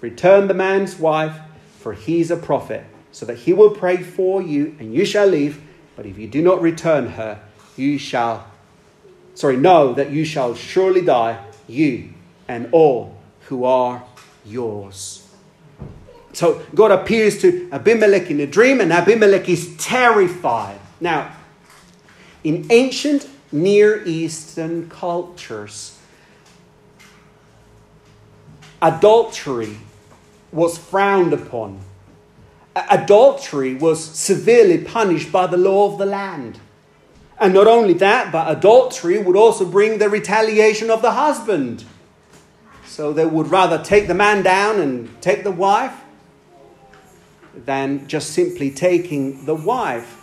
return 0.00 0.48
the 0.48 0.54
man's 0.54 0.98
wife, 0.98 1.36
for 1.78 1.92
he 1.92 2.20
is 2.20 2.30
a 2.30 2.36
prophet, 2.36 2.84
so 3.12 3.26
that 3.26 3.38
he 3.38 3.52
will 3.52 3.70
pray 3.70 3.96
for 3.98 4.42
you, 4.42 4.76
and 4.78 4.94
you 4.94 5.04
shall 5.04 5.26
live. 5.26 5.60
But 5.96 6.06
if 6.06 6.18
you 6.18 6.28
do 6.28 6.42
not 6.42 6.60
return 6.60 7.10
her, 7.10 7.40
you 7.76 7.98
shall, 7.98 8.50
sorry, 9.34 9.56
know 9.56 9.92
that 9.94 10.10
you 10.10 10.24
shall 10.24 10.54
surely 10.54 11.02
die, 11.02 11.44
you 11.66 12.10
and 12.48 12.68
all 12.72 13.16
who 13.42 13.64
are 13.64 14.04
yours. 14.44 15.25
So 16.36 16.60
God 16.74 16.90
appears 16.90 17.40
to 17.40 17.66
Abimelech 17.72 18.30
in 18.30 18.40
a 18.40 18.46
dream, 18.46 18.82
and 18.82 18.92
Abimelech 18.92 19.48
is 19.48 19.74
terrified. 19.78 20.78
Now, 21.00 21.32
in 22.44 22.66
ancient 22.68 23.26
Near 23.50 24.04
Eastern 24.04 24.90
cultures, 24.90 25.98
adultery 28.82 29.78
was 30.52 30.76
frowned 30.76 31.32
upon. 31.32 31.80
Adultery 32.90 33.74
was 33.74 34.04
severely 34.04 34.76
punished 34.76 35.32
by 35.32 35.46
the 35.46 35.56
law 35.56 35.90
of 35.90 35.96
the 35.96 36.04
land. 36.04 36.60
And 37.40 37.54
not 37.54 37.66
only 37.66 37.94
that, 37.94 38.30
but 38.30 38.54
adultery 38.54 39.16
would 39.16 39.36
also 39.36 39.64
bring 39.64 39.96
the 39.96 40.10
retaliation 40.10 40.90
of 40.90 41.00
the 41.00 41.12
husband. 41.12 41.84
So 42.84 43.14
they 43.14 43.24
would 43.24 43.48
rather 43.50 43.82
take 43.82 44.06
the 44.06 44.14
man 44.14 44.42
down 44.42 44.80
and 44.80 45.08
take 45.22 45.42
the 45.42 45.50
wife 45.50 46.02
than 47.64 48.06
just 48.08 48.30
simply 48.30 48.70
taking 48.70 49.44
the 49.46 49.54
wife. 49.54 50.22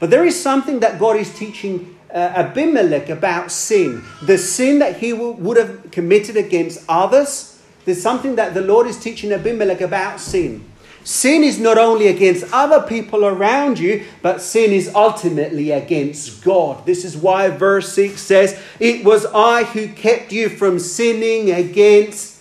But 0.00 0.10
there 0.10 0.24
is 0.24 0.40
something 0.40 0.80
that 0.80 0.98
God 0.98 1.16
is 1.16 1.32
teaching 1.34 1.96
uh, 2.12 2.16
Abimelech 2.16 3.08
about 3.08 3.50
sin. 3.50 4.02
The 4.22 4.38
sin 4.38 4.78
that 4.78 4.98
he 4.98 5.12
would 5.12 5.56
have 5.56 5.90
committed 5.90 6.36
against 6.36 6.84
others. 6.88 7.62
There's 7.84 8.02
something 8.02 8.36
that 8.36 8.54
the 8.54 8.60
Lord 8.60 8.86
is 8.86 8.98
teaching 8.98 9.32
Abimelech 9.32 9.80
about 9.80 10.20
sin. 10.20 10.64
Sin 11.04 11.44
is 11.44 11.58
not 11.58 11.76
only 11.76 12.06
against 12.06 12.50
other 12.50 12.80
people 12.86 13.26
around 13.26 13.78
you, 13.78 14.06
but 14.22 14.40
sin 14.40 14.72
is 14.72 14.90
ultimately 14.94 15.70
against 15.70 16.42
God. 16.42 16.86
This 16.86 17.04
is 17.04 17.14
why 17.14 17.50
verse 17.50 17.92
6 17.92 18.18
says, 18.20 18.58
It 18.80 19.04
was 19.04 19.26
I 19.26 19.64
who 19.64 19.88
kept 19.88 20.32
you 20.32 20.48
from 20.48 20.78
sinning 20.78 21.50
against 21.50 22.40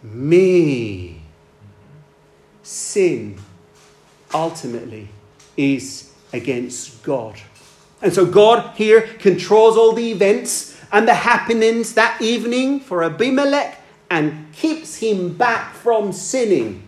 me. 0.00 1.15
Sin 2.66 3.38
ultimately 4.34 5.06
is 5.56 6.12
against 6.32 7.00
God. 7.04 7.36
And 8.02 8.12
so 8.12 8.26
God 8.26 8.74
here 8.74 9.02
controls 9.02 9.76
all 9.76 9.92
the 9.92 10.10
events 10.10 10.76
and 10.90 11.06
the 11.06 11.14
happenings 11.14 11.94
that 11.94 12.20
evening 12.20 12.80
for 12.80 13.04
Abimelech 13.04 13.80
and 14.10 14.52
keeps 14.52 14.96
him 14.96 15.36
back 15.36 15.74
from 15.74 16.12
sinning. 16.12 16.82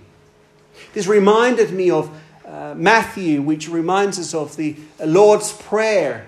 This 0.95 1.07
reminded 1.07 1.73
me 1.73 1.91
of 1.91 2.11
uh, 2.45 2.75
Matthew, 2.77 3.41
which 3.41 3.69
reminds 3.69 4.19
us 4.19 4.35
of 4.35 4.57
the 4.57 4.75
Lord's 4.99 5.53
Prayer. 5.53 6.27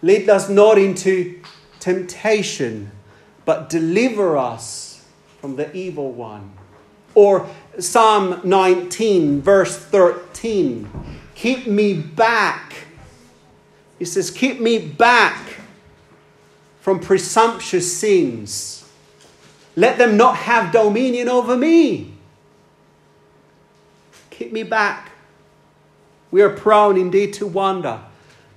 Lead 0.00 0.30
us 0.30 0.48
not 0.48 0.78
into 0.78 1.42
temptation, 1.78 2.90
but 3.44 3.68
deliver 3.68 4.38
us 4.38 5.04
from 5.42 5.56
the 5.56 5.70
evil 5.76 6.10
one. 6.10 6.50
Or 7.14 7.48
Psalm 7.78 8.40
19, 8.44 9.42
verse 9.42 9.76
13 9.76 10.90
Keep 11.34 11.66
me 11.66 11.94
back. 11.94 12.74
He 13.98 14.04
says, 14.04 14.30
Keep 14.30 14.60
me 14.60 14.78
back 14.78 15.60
from 16.80 17.00
presumptuous 17.00 17.98
sins. 17.98 18.88
Let 19.76 19.98
them 19.98 20.16
not 20.16 20.36
have 20.36 20.72
dominion 20.72 21.28
over 21.28 21.56
me. 21.56 22.14
Keep 24.30 24.52
me 24.52 24.62
back. 24.62 25.10
We 26.30 26.42
are 26.42 26.50
prone 26.50 26.96
indeed 26.96 27.32
to 27.34 27.46
wander, 27.46 28.00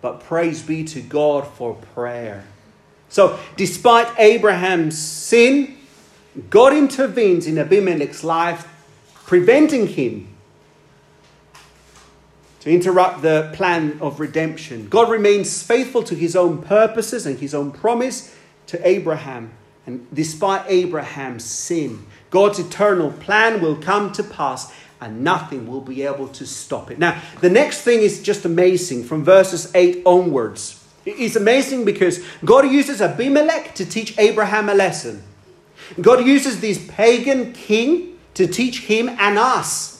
but 0.01 0.19
praise 0.19 0.61
be 0.61 0.83
to 0.85 1.01
God 1.01 1.47
for 1.47 1.75
prayer. 1.75 2.43
So, 3.09 3.39
despite 3.55 4.07
Abraham's 4.19 4.97
sin, 4.97 5.76
God 6.49 6.73
intervenes 6.73 7.47
in 7.47 7.57
Abimelech's 7.57 8.23
life, 8.23 8.67
preventing 9.25 9.87
him 9.87 10.27
to 12.61 12.69
interrupt 12.69 13.21
the 13.21 13.49
plan 13.53 13.97
of 14.01 14.19
redemption. 14.19 14.87
God 14.89 15.09
remains 15.09 15.63
faithful 15.63 16.03
to 16.03 16.15
his 16.15 16.35
own 16.35 16.61
purposes 16.61 17.25
and 17.25 17.39
his 17.39 17.53
own 17.53 17.71
promise 17.71 18.35
to 18.67 18.87
Abraham. 18.87 19.51
And 19.85 20.05
despite 20.13 20.65
Abraham's 20.67 21.45
sin, 21.45 22.05
God's 22.29 22.59
eternal 22.59 23.11
plan 23.11 23.61
will 23.61 23.77
come 23.77 24.11
to 24.13 24.23
pass 24.23 24.71
and 24.99 25.23
nothing 25.23 25.67
will 25.67 25.81
be 25.81 26.03
able 26.03 26.27
to 26.29 26.45
stop 26.45 26.91
it. 26.91 26.99
Now, 26.99 27.21
the 27.39 27.49
next 27.49 27.81
thing 27.81 28.01
is 28.01 28.21
just 28.21 28.45
amazing 28.45 29.03
from 29.03 29.23
verses 29.23 29.71
8 29.73 30.01
onwards. 30.05 30.83
It's 31.05 31.35
amazing 31.35 31.85
because 31.85 32.23
God 32.43 32.69
uses 32.69 33.01
Abimelech 33.01 33.75
to 33.75 33.85
teach 33.85 34.17
Abraham 34.17 34.67
a 34.67 34.73
lesson. 34.73 35.23
God 36.01 36.25
uses 36.25 36.59
this 36.59 36.85
pagan 36.89 37.53
king 37.53 38.17
to 38.33 38.47
teach 38.47 38.81
him 38.81 39.09
and 39.09 39.37
us 39.37 39.97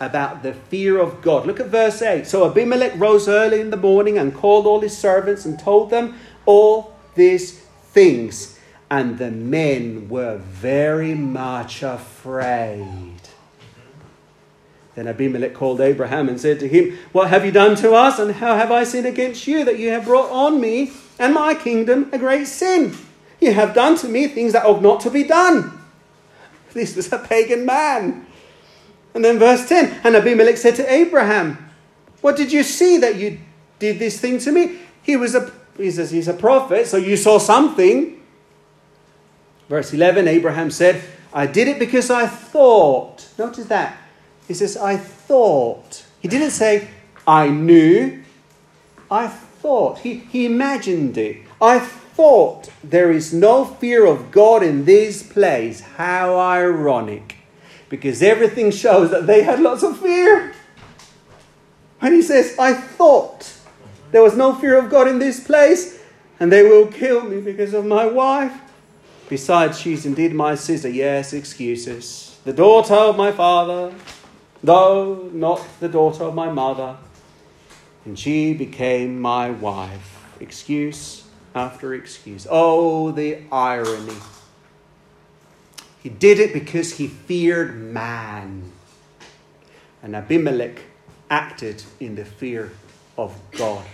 about 0.00 0.42
the 0.42 0.52
fear 0.52 0.98
of 0.98 1.22
God. 1.22 1.46
Look 1.46 1.60
at 1.60 1.66
verse 1.66 2.02
8. 2.02 2.26
So 2.26 2.48
Abimelech 2.48 2.98
rose 2.98 3.28
early 3.28 3.60
in 3.60 3.70
the 3.70 3.76
morning 3.76 4.18
and 4.18 4.34
called 4.34 4.66
all 4.66 4.80
his 4.80 4.96
servants 4.96 5.44
and 5.44 5.58
told 5.58 5.90
them 5.90 6.18
all 6.46 6.94
these 7.14 7.60
things. 7.92 8.58
And 8.90 9.18
the 9.18 9.30
men 9.30 10.08
were 10.08 10.36
very 10.36 11.14
much 11.14 11.82
afraid. 11.82 13.20
Then 14.94 15.08
Abimelech 15.08 15.54
called 15.54 15.80
Abraham 15.80 16.28
and 16.28 16.40
said 16.40 16.60
to 16.60 16.68
him, 16.68 16.96
What 17.12 17.28
have 17.28 17.44
you 17.44 17.50
done 17.50 17.74
to 17.76 17.94
us, 17.94 18.18
and 18.18 18.30
how 18.32 18.56
have 18.56 18.70
I 18.70 18.84
sinned 18.84 19.06
against 19.06 19.46
you 19.46 19.64
that 19.64 19.78
you 19.78 19.88
have 19.90 20.04
brought 20.04 20.30
on 20.30 20.60
me 20.60 20.92
and 21.18 21.34
my 21.34 21.54
kingdom 21.54 22.10
a 22.12 22.18
great 22.18 22.46
sin? 22.46 22.96
You 23.44 23.52
have 23.52 23.74
done 23.74 23.98
to 23.98 24.08
me 24.08 24.26
things 24.28 24.54
that 24.54 24.64
ought 24.64 24.80
not 24.80 25.00
to 25.00 25.10
be 25.10 25.22
done. 25.22 25.78
This 26.72 26.96
was 26.96 27.12
a 27.12 27.18
pagan 27.18 27.66
man. 27.66 28.26
And 29.12 29.22
then 29.22 29.38
verse 29.38 29.68
10 29.68 30.00
And 30.02 30.16
Abimelech 30.16 30.56
said 30.56 30.76
to 30.76 30.92
Abraham, 30.92 31.70
What 32.22 32.36
did 32.36 32.50
you 32.50 32.62
see 32.62 32.96
that 32.98 33.16
you 33.16 33.38
did 33.78 33.98
this 33.98 34.18
thing 34.18 34.38
to 34.38 34.50
me? 34.50 34.78
He 35.02 35.16
was 35.16 35.34
a 35.34 35.52
he 35.76 35.90
says 35.90 36.10
he's 36.10 36.26
a 36.26 36.32
prophet, 36.32 36.86
so 36.86 36.96
you 36.96 37.18
saw 37.18 37.38
something. 37.38 38.18
Verse 39.68 39.92
11 39.92 40.26
Abraham 40.26 40.70
said, 40.70 41.02
I 41.32 41.46
did 41.46 41.68
it 41.68 41.78
because 41.78 42.10
I 42.10 42.26
thought. 42.26 43.28
Notice 43.36 43.66
that. 43.66 43.98
He 44.48 44.54
says, 44.54 44.76
I 44.78 44.96
thought. 44.96 46.06
He 46.20 46.28
didn't 46.28 46.52
say, 46.52 46.88
I 47.26 47.48
knew. 47.48 48.22
I 49.10 49.28
thought. 49.28 49.98
He, 49.98 50.14
he 50.14 50.46
imagined 50.46 51.18
it. 51.18 51.42
I 51.60 51.80
thought 52.14 52.70
there 52.82 53.10
is 53.10 53.32
no 53.32 53.64
fear 53.64 54.06
of 54.06 54.30
God 54.30 54.62
in 54.62 54.84
this 54.84 55.22
place. 55.22 55.80
How 55.80 56.38
ironic. 56.38 57.36
Because 57.88 58.22
everything 58.22 58.70
shows 58.70 59.10
that 59.10 59.26
they 59.26 59.42
had 59.42 59.60
lots 59.60 59.82
of 59.82 59.98
fear. 59.98 60.52
When 61.98 62.12
he 62.12 62.22
says, 62.22 62.56
I 62.58 62.72
thought 62.72 63.52
there 64.12 64.22
was 64.22 64.36
no 64.36 64.54
fear 64.54 64.78
of 64.78 64.90
God 64.90 65.08
in 65.08 65.18
this 65.18 65.42
place, 65.42 66.00
and 66.38 66.52
they 66.52 66.62
will 66.62 66.86
kill 66.86 67.22
me 67.22 67.40
because 67.40 67.74
of 67.74 67.84
my 67.84 68.06
wife. 68.06 68.52
Besides, 69.28 69.78
she's 69.78 70.06
indeed 70.06 70.34
my 70.34 70.54
sister. 70.54 70.88
Yes, 70.88 71.32
excuses. 71.32 72.38
The 72.44 72.52
daughter 72.52 72.94
of 72.94 73.16
my 73.16 73.32
father, 73.32 73.94
though 74.62 75.30
not 75.32 75.64
the 75.80 75.88
daughter 75.88 76.24
of 76.24 76.34
my 76.34 76.50
mother. 76.50 76.96
And 78.04 78.18
she 78.18 78.52
became 78.52 79.18
my 79.18 79.50
wife. 79.50 80.20
Excuse 80.40 81.23
after 81.54 81.94
excuse. 81.94 82.46
Oh, 82.50 83.10
the 83.10 83.38
irony. 83.50 84.16
He 86.02 86.08
did 86.08 86.38
it 86.38 86.52
because 86.52 86.98
he 86.98 87.08
feared 87.08 87.76
man. 87.76 88.72
And 90.02 90.14
Abimelech 90.14 90.82
acted 91.30 91.82
in 92.00 92.14
the 92.16 92.24
fear 92.24 92.72
of 93.16 93.38
God. 93.52 93.84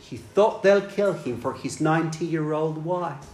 He 0.00 0.16
thought 0.16 0.62
they'll 0.62 0.80
kill 0.80 1.12
him 1.12 1.40
for 1.40 1.54
his 1.54 1.80
90 1.80 2.24
year 2.24 2.52
old 2.52 2.84
wife. 2.84 3.26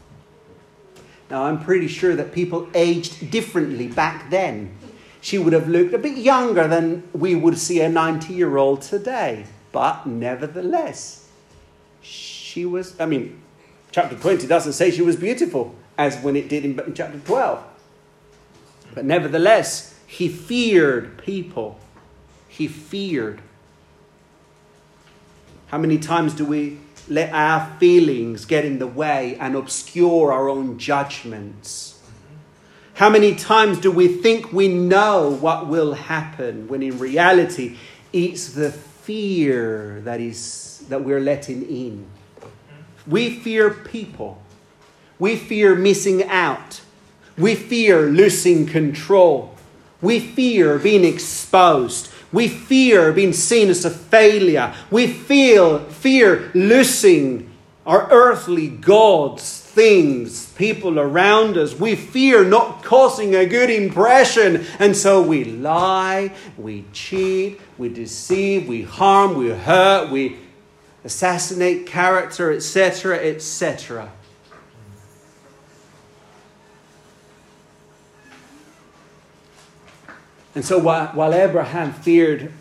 Now, 1.31 1.45
I'm 1.45 1.63
pretty 1.63 1.89
sure 1.89 2.15
that 2.17 2.33
people 2.33 2.69
aged 2.75 3.31
differently 3.31 3.89
back 3.89 4.29
then 4.29 4.77
she 5.23 5.39
would 5.39 5.53
have 5.53 5.69
looked 5.69 5.95
a 5.95 5.99
bit 5.99 6.19
younger 6.19 6.67
than 6.67 7.09
we 7.15 7.37
would 7.37 7.57
see 7.57 7.81
a 7.81 7.89
90 7.89 8.35
year 8.35 8.57
old 8.57 8.83
today. 8.83 9.47
But 9.71 10.05
nevertheless, 10.05 11.29
she 12.03 12.67
was, 12.67 13.01
I 13.01 13.07
mean, 13.07 13.41
chapter 13.93 14.17
20 14.17 14.47
doesn't 14.47 14.73
say 14.73 14.91
she 14.91 15.03
was 15.03 15.17
beautiful 15.17 15.75
as 15.97 16.17
when 16.19 16.35
it 16.35 16.49
did 16.49 16.65
in 16.65 16.95
chapter 16.95 17.19
12. 17.21 17.63
But 18.95 19.05
nevertheless, 19.05 19.95
he 20.07 20.29
feared 20.29 21.19
people. 21.19 21.79
He 22.49 22.67
feared. 22.67 23.41
How 25.69 25.79
many 25.79 25.99
times 25.99 26.35
do 26.35 26.45
we 26.45 26.79
let 27.09 27.33
our 27.33 27.77
feelings 27.79 28.45
get 28.45 28.65
in 28.65 28.79
the 28.79 28.87
way 28.87 29.37
and 29.39 29.55
obscure 29.55 30.33
our 30.33 30.49
own 30.49 30.79
judgments? 30.79 32.01
How 32.95 33.09
many 33.09 33.35
times 33.35 33.79
do 33.81 33.91
we 33.91 34.09
think 34.09 34.53
we 34.53 34.69
know 34.69 35.31
what 35.31 35.67
will 35.67 35.95
happen 35.95 36.69
when 36.69 36.83
in 36.83 36.99
reality 36.99 37.77
it's 38.13 38.53
the 38.53 38.71
fear 38.71 40.01
that 40.05 40.21
is 40.21 40.85
that 40.89 41.03
we're 41.03 41.21
letting 41.21 41.63
in? 41.63 42.07
We 43.07 43.31
fear 43.31 43.71
people. 43.71 44.41
We 45.19 45.37
fear 45.37 45.75
missing 45.75 46.25
out. 46.25 46.81
We 47.37 47.55
fear 47.55 48.03
losing 48.03 48.67
control. 48.67 49.57
We 50.01 50.21
fear 50.21 50.79
being 50.79 51.05
exposed. 51.05 52.13
We 52.33 52.49
fear 52.49 53.13
being 53.13 53.33
seen 53.33 53.69
as 53.69 53.85
a 53.85 53.91
failure. 53.91 54.75
We 54.91 55.07
feel 55.07 55.81
fear 55.91 56.51
losing 56.55 57.51
our 57.85 58.11
earthly 58.11 58.69
gods 58.69 59.63
things, 59.73 60.53
people 60.53 61.01
around 61.01 61.57
us, 61.57 61.75
we 61.75 61.97
fear 61.97 62.45
not 62.45 62.85
causing 62.85 63.35
a 63.35 63.47
good 63.47 63.71
impression. 63.71 64.67
And 64.79 64.95
so 64.95 65.23
we 65.23 65.45
lie, 65.45 66.33
we 66.59 66.85
cheat, 66.93 67.59
we 67.79 67.89
deceive, 67.89 68.69
we 68.69 68.83
harm, 68.83 69.35
we 69.35 69.49
hurt, 69.49 70.11
we 70.11 70.39
assassinate 71.05 71.87
character, 71.87 72.53
etc., 72.53 73.19
etc. 73.19 74.11
And 80.55 80.65
so 80.65 80.79
while, 80.79 81.33
Abraham 81.33 81.93
feared 81.93 82.53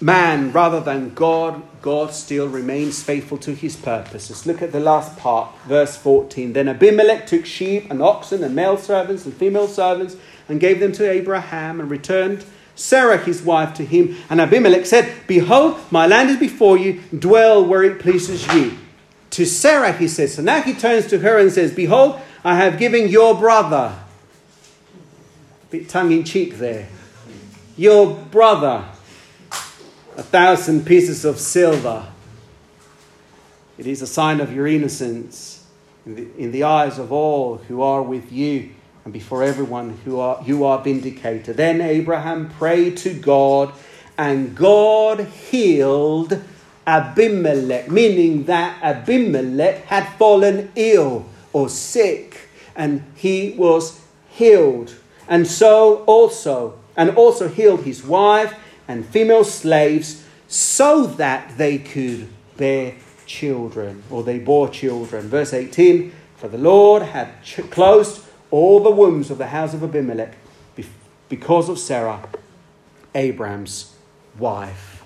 man 0.00 0.52
rather 0.52 0.80
than 0.80 1.14
God, 1.14 1.62
God 1.80 2.12
still 2.12 2.48
remains 2.48 3.02
faithful 3.02 3.38
to 3.38 3.54
his 3.54 3.76
purposes. 3.76 4.44
Look 4.46 4.60
at 4.60 4.72
the 4.72 4.80
last 4.80 5.16
part, 5.16 5.56
verse 5.66 5.96
14. 5.96 6.52
Then 6.52 6.68
Abimelech 6.68 7.26
took 7.26 7.46
sheep 7.46 7.90
and 7.90 8.02
oxen 8.02 8.44
and 8.44 8.54
male 8.54 8.76
servants 8.76 9.24
and 9.24 9.34
female 9.34 9.68
servants 9.68 10.16
and 10.48 10.60
gave 10.60 10.80
them 10.80 10.92
to 10.92 11.10
Abraham 11.10 11.80
and 11.80 11.90
returned 11.90 12.44
Sarah 12.76 13.18
his 13.18 13.42
wife 13.42 13.74
to 13.74 13.84
him. 13.84 14.16
And 14.30 14.40
Abimelech 14.40 14.86
said, 14.86 15.12
Behold, 15.26 15.80
my 15.90 16.06
land 16.06 16.30
is 16.30 16.36
before 16.36 16.78
you, 16.78 17.02
dwell 17.18 17.64
where 17.64 17.82
it 17.82 17.98
pleases 17.98 18.46
you. 18.54 18.78
To 19.30 19.44
Sarah 19.44 19.92
he 19.92 20.06
says, 20.06 20.34
so 20.34 20.42
now 20.42 20.62
he 20.62 20.74
turns 20.74 21.06
to 21.08 21.18
her 21.18 21.38
and 21.38 21.50
says, 21.50 21.74
Behold, 21.74 22.20
I 22.44 22.56
have 22.56 22.78
given 22.78 23.08
your 23.08 23.34
brother, 23.34 23.94
bit 25.70 25.88
tongue 25.88 26.12
in 26.12 26.22
cheek 26.22 26.58
there, 26.58 26.88
your 27.76 28.14
brother 28.14 28.84
a 30.16 30.22
thousand 30.22 30.86
pieces 30.86 31.24
of 31.24 31.38
silver. 31.38 32.06
It 33.76 33.86
is 33.86 34.00
a 34.00 34.06
sign 34.06 34.40
of 34.40 34.54
your 34.54 34.66
innocence 34.66 35.66
in 36.06 36.14
the, 36.14 36.28
in 36.38 36.52
the 36.52 36.62
eyes 36.62 36.98
of 36.98 37.12
all 37.12 37.56
who 37.56 37.82
are 37.82 38.02
with 38.02 38.32
you 38.32 38.75
and 39.06 39.12
before 39.12 39.44
everyone 39.44 39.90
who 40.04 40.18
are, 40.18 40.42
you 40.44 40.64
are 40.64 40.82
vindicated. 40.82 41.56
Then 41.56 41.80
Abraham 41.80 42.50
prayed 42.50 42.96
to 42.98 43.14
God, 43.14 43.72
and 44.18 44.52
God 44.56 45.20
healed 45.20 46.42
Abimelech, 46.88 47.88
meaning 47.88 48.46
that 48.46 48.82
Abimelech 48.82 49.84
had 49.84 50.08
fallen 50.14 50.72
ill 50.74 51.24
or 51.52 51.68
sick, 51.68 52.48
and 52.74 53.04
he 53.14 53.54
was 53.56 54.00
healed. 54.28 54.96
And 55.28 55.46
so 55.46 55.98
also, 56.06 56.76
and 56.96 57.10
also 57.10 57.48
healed 57.48 57.84
his 57.84 58.02
wife 58.02 58.58
and 58.88 59.06
female 59.06 59.44
slaves 59.44 60.26
so 60.48 61.06
that 61.06 61.56
they 61.56 61.78
could 61.78 62.28
bear 62.56 62.96
children, 63.24 64.02
or 64.10 64.24
they 64.24 64.40
bore 64.40 64.68
children. 64.68 65.28
Verse 65.28 65.54
18 65.54 66.10
For 66.38 66.48
the 66.48 66.58
Lord 66.58 67.02
had 67.02 67.40
ch- 67.44 67.70
closed 67.70 68.25
all 68.50 68.80
the 68.80 68.90
wombs 68.90 69.30
of 69.30 69.38
the 69.38 69.48
house 69.48 69.74
of 69.74 69.82
Abimelech 69.82 70.34
because 71.28 71.68
of 71.68 71.78
Sarah, 71.78 72.28
Abraham's 73.14 73.94
wife. 74.38 75.04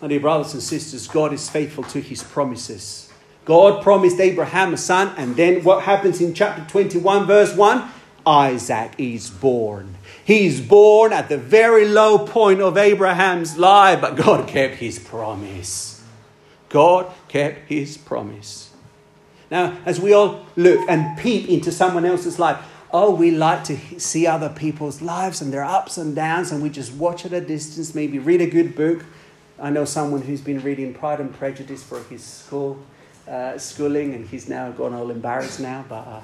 My 0.00 0.08
dear 0.08 0.20
brothers 0.20 0.52
and 0.52 0.62
sisters, 0.62 1.08
God 1.08 1.32
is 1.32 1.48
faithful 1.48 1.84
to 1.84 2.00
his 2.00 2.22
promises. 2.22 3.10
God 3.44 3.82
promised 3.82 4.20
Abraham 4.20 4.74
a 4.74 4.76
son, 4.76 5.14
and 5.16 5.34
then 5.34 5.64
what 5.64 5.84
happens 5.84 6.20
in 6.20 6.34
chapter 6.34 6.64
21, 6.70 7.26
verse 7.26 7.54
1? 7.54 7.90
Isaac 8.26 8.92
is 8.98 9.30
born. 9.30 9.94
He's 10.22 10.60
born 10.60 11.14
at 11.14 11.30
the 11.30 11.38
very 11.38 11.88
low 11.88 12.26
point 12.26 12.60
of 12.60 12.76
Abraham's 12.76 13.56
life, 13.56 14.02
but 14.02 14.16
God 14.16 14.46
kept 14.46 14.74
his 14.74 14.98
promise. 14.98 16.04
God 16.68 17.10
kept 17.28 17.70
his 17.70 17.96
promise. 17.96 18.67
Now, 19.50 19.76
as 19.86 20.00
we 20.00 20.12
all 20.12 20.46
look 20.56 20.88
and 20.88 21.18
peep 21.18 21.48
into 21.48 21.72
someone 21.72 22.04
else's 22.04 22.38
life, 22.38 22.58
oh, 22.92 23.14
we 23.14 23.30
like 23.30 23.64
to 23.64 23.76
see 23.98 24.26
other 24.26 24.48
people's 24.48 25.02
lives 25.02 25.40
and 25.40 25.52
their 25.52 25.64
ups 25.64 25.98
and 25.98 26.14
downs, 26.14 26.52
and 26.52 26.62
we 26.62 26.70
just 26.70 26.92
watch 26.94 27.24
at 27.24 27.32
a 27.32 27.40
distance, 27.40 27.94
maybe 27.94 28.18
read 28.18 28.40
a 28.40 28.46
good 28.46 28.74
book. 28.74 29.04
I 29.60 29.70
know 29.70 29.84
someone 29.84 30.22
who's 30.22 30.40
been 30.40 30.60
reading 30.60 30.94
Pride 30.94 31.20
and 31.20 31.34
Prejudice 31.34 31.82
for 31.82 32.02
his 32.04 32.22
school 32.22 32.78
uh, 33.28 33.58
schooling, 33.58 34.14
and 34.14 34.26
he's 34.26 34.48
now 34.48 34.70
gone 34.70 34.94
all 34.94 35.10
embarrassed 35.10 35.60
now, 35.60 35.84
but. 35.88 36.06
Uh, 36.06 36.20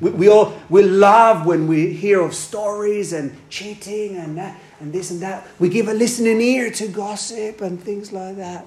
we, 0.00 0.10
we 0.10 0.28
all 0.28 0.54
we 0.68 0.82
love 0.82 1.46
when 1.46 1.68
we 1.68 1.92
hear 1.92 2.20
of 2.20 2.34
stories 2.34 3.12
and 3.12 3.36
cheating 3.48 4.16
and 4.16 4.36
that 4.36 4.58
and 4.80 4.92
this 4.92 5.10
and 5.10 5.20
that. 5.22 5.46
We 5.58 5.68
give 5.68 5.88
a 5.88 5.94
listening 5.94 6.40
ear 6.40 6.70
to 6.72 6.88
gossip 6.88 7.60
and 7.60 7.80
things 7.80 8.12
like 8.12 8.36
that. 8.36 8.66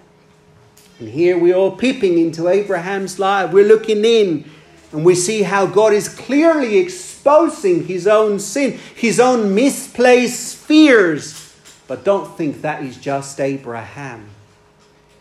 And 1.00 1.10
here 1.10 1.38
we're 1.38 1.72
peeping 1.72 2.18
into 2.18 2.48
Abraham's 2.48 3.20
life. 3.20 3.52
We're 3.52 3.68
looking 3.68 4.04
in 4.04 4.50
and 4.92 5.06
we 5.06 5.16
see 5.16 5.44
how 5.44 5.66
God 5.66 5.94
is 5.94 6.10
clearly 6.10 6.78
exposing 6.78 7.86
his 7.86 8.08
own 8.08 8.40
sin, 8.40 8.80
his 8.96 9.20
own 9.20 9.54
misplaced 9.54 10.58
fears. 10.58 11.56
But 11.88 12.04
don't 12.04 12.36
think 12.38 12.62
that 12.62 12.84
is 12.84 12.98
just 12.98 13.40
Abraham. 13.40 14.30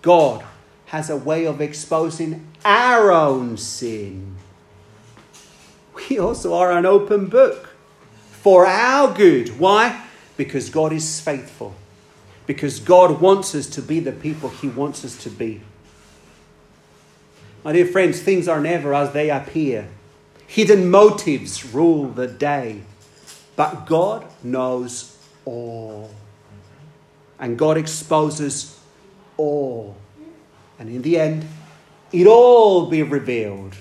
God 0.03 0.45
has 0.87 1.11
a 1.11 1.17
way 1.17 1.47
of 1.47 1.61
exposing 1.61 2.47
our 2.65 3.13
own 3.13 3.57
sin 3.57 4.37
we 6.09 6.19
also 6.19 6.55
are 6.55 6.73
an 6.73 6.87
open 6.87 7.27
book 7.27 7.71
for 8.31 8.67
our 8.67 9.13
good. 9.13 9.59
Why? 9.59 10.05
Because 10.37 10.71
God 10.71 10.93
is 10.93 11.21
faithful. 11.21 11.75
Because 12.47 12.79
God 12.81 13.21
wants 13.21 13.55
us 13.55 13.67
to 13.71 13.83
be 13.83 14.01
the 14.01 14.13
people 14.13 14.51
He 14.51 14.69
wants 14.69 15.05
us 15.05 15.17
to 15.25 15.31
be. 15.31 15.63
My 17.67 17.73
dear 17.73 17.87
friends, 17.87 18.21
things 18.21 18.47
are 18.47 18.61
never 18.61 18.95
as 18.95 19.11
they 19.11 19.29
appear. 19.29 19.89
Hidden 20.47 20.89
motives 20.89 21.75
rule 21.75 22.07
the 22.07 22.29
day. 22.29 22.83
But 23.57 23.87
God 23.87 24.25
knows 24.41 25.19
all. 25.45 26.13
And 27.41 27.59
God 27.59 27.77
exposes 27.77 28.79
all. 29.37 29.97
And 30.79 30.89
in 30.89 31.03
the 31.03 31.19
end, 31.19 31.45
it 32.13 32.29
all 32.29 32.87
be 32.87 33.03
revealed. 33.03 33.75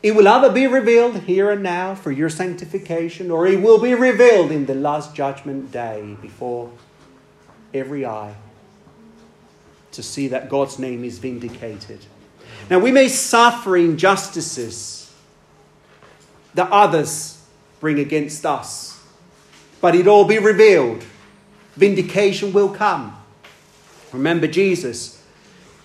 It 0.00 0.14
will 0.14 0.28
either 0.28 0.52
be 0.52 0.68
revealed 0.68 1.24
here 1.24 1.50
and 1.50 1.64
now 1.64 1.96
for 1.96 2.12
your 2.12 2.30
sanctification, 2.30 3.32
or 3.32 3.44
it 3.44 3.60
will 3.60 3.80
be 3.80 3.94
revealed 3.94 4.52
in 4.52 4.66
the 4.66 4.76
last 4.76 5.16
judgment 5.16 5.72
day 5.72 6.16
before 6.22 6.70
every 7.74 8.06
eye 8.06 8.36
to 9.90 10.00
see 10.00 10.28
that 10.28 10.48
God's 10.48 10.78
name 10.78 11.02
is 11.02 11.18
vindicated. 11.18 12.06
Now, 12.70 12.78
we 12.78 12.92
may 12.92 13.08
suffer 13.08 13.76
injustices 13.76 15.12
that 16.54 16.70
others 16.70 17.42
bring 17.80 17.98
against 17.98 18.46
us, 18.46 19.00
but 19.80 19.94
it 19.94 20.06
all 20.06 20.24
be 20.24 20.38
revealed. 20.38 21.04
Vindication 21.74 22.52
will 22.52 22.68
come. 22.68 23.16
Remember 24.12 24.46
Jesus 24.46 25.22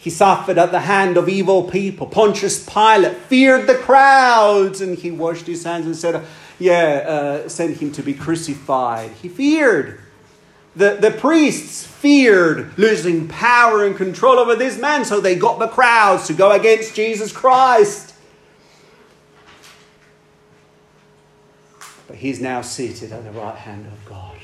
he 0.07 0.11
suffered 0.11 0.57
at 0.57 0.71
the 0.71 0.79
hand 0.79 1.17
of 1.17 1.27
evil 1.27 1.63
people. 1.63 2.07
Pontius 2.07 2.63
Pilate 2.65 3.17
feared 3.17 3.67
the 3.67 3.75
crowds 3.75 4.79
and 4.79 4.97
he 4.97 5.11
washed 5.11 5.47
his 5.47 5.65
hands 5.65 5.85
and 5.85 5.97
said, 5.97 6.25
Yeah, 6.59 7.43
uh, 7.45 7.49
send 7.49 7.75
him 7.75 7.91
to 7.91 8.03
be 8.03 8.13
crucified. 8.13 9.11
He 9.21 9.27
feared. 9.27 9.99
The, 10.77 10.95
the 11.01 11.09
priests 11.09 11.87
feared 11.87 12.77
losing 12.77 13.27
power 13.27 13.83
and 13.83 13.95
control 13.95 14.37
over 14.37 14.55
this 14.55 14.79
man, 14.79 15.05
so 15.05 15.19
they 15.19 15.35
got 15.35 15.57
the 15.57 15.67
crowds 15.67 16.27
to 16.27 16.33
go 16.33 16.51
against 16.51 16.93
Jesus 16.93 17.31
Christ. 17.31 18.13
But 22.05 22.17
he's 22.17 22.39
now 22.39 22.61
seated 22.61 23.11
at 23.11 23.23
the 23.23 23.31
right 23.31 23.55
hand 23.55 23.87
of 23.87 24.05
God. 24.05 24.37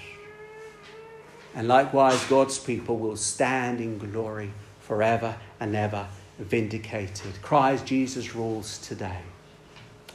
And 1.54 1.68
likewise, 1.68 2.24
God's 2.26 2.58
people 2.58 2.98
will 2.98 3.16
stand 3.16 3.80
in 3.80 4.00
glory 4.00 4.52
forever 4.82 5.36
and 5.60 5.76
ever 5.76 6.08
vindicated. 6.40 7.44
Christ 7.44 7.86
Jesus 7.86 8.34
rules 8.34 8.80
today. 8.80 9.20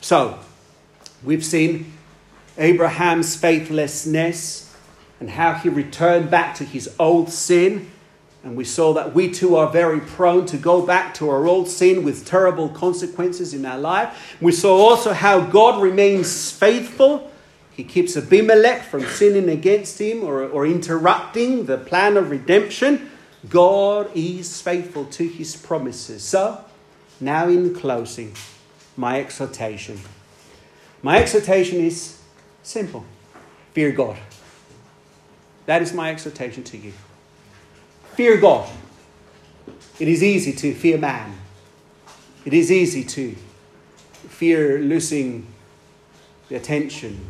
So, 0.01 0.41
we've 1.23 1.45
seen 1.45 1.93
Abraham's 2.59 3.37
faithlessness 3.37 4.68
and 5.21 5.31
how 5.31 5.55
he 5.55 5.69
returned 5.69 6.31
back 6.31 6.55
to 6.57 6.64
his 6.64 6.95
old 6.99 7.31
sin. 7.31 7.91
And 8.45 8.57
we 8.57 8.64
saw 8.64 8.95
that 8.95 9.14
we 9.14 9.31
too 9.31 9.57
are 9.57 9.69
very 9.69 10.01
prone 10.01 10.47
to 10.47 10.57
go 10.57 10.87
back 10.87 11.14
to 11.14 11.29
our 11.29 11.47
old 11.47 11.69
sin 11.69 12.05
with 12.05 12.25
terrible 12.25 12.69
consequences 12.69 13.53
in 13.53 13.66
our 13.66 13.79
life. 13.79 14.37
We 14.41 14.53
saw 14.53 14.77
also 14.77 15.12
how 15.12 15.41
God 15.41 15.83
remains 15.83 16.51
faithful. 16.51 17.31
He 17.73 17.85
keeps 17.85 18.16
Abimelech 18.16 18.85
from 18.85 19.05
sinning 19.07 19.49
against 19.49 20.01
him 20.01 20.23
or, 20.23 20.45
or 20.45 20.66
interrupting 20.66 21.66
the 21.66 21.79
plan 21.79 22.16
of 22.16 22.31
redemption. 22.31 23.11
God 23.49 24.11
is 24.14 24.61
faithful 24.61 25.05
to 25.07 25.29
his 25.29 25.57
promises. 25.57 26.23
So, 26.23 26.64
now 27.21 27.49
in 27.49 27.75
closing, 27.75 28.35
my 28.97 29.21
exhortation. 29.21 30.01
My 31.03 31.19
exhortation 31.19 31.79
is 31.79 32.21
simple 32.62 33.05
fear 33.73 33.93
God. 33.93 34.16
That 35.69 35.83
is 35.83 35.93
my 35.93 36.11
exhortation 36.11 36.64
to 36.64 36.79
you. 36.79 36.95
Fear 38.14 38.39
God. 38.39 38.71
It 40.01 40.09
is 40.09 40.23
easy 40.23 40.55
to 40.55 40.73
fear 40.73 40.97
man. 40.97 41.35
It 42.47 42.55
is 42.55 42.73
easy 42.73 43.05
to 43.05 43.37
fear 44.31 44.79
losing 44.79 45.47
the 46.49 46.55
attention 46.55 47.21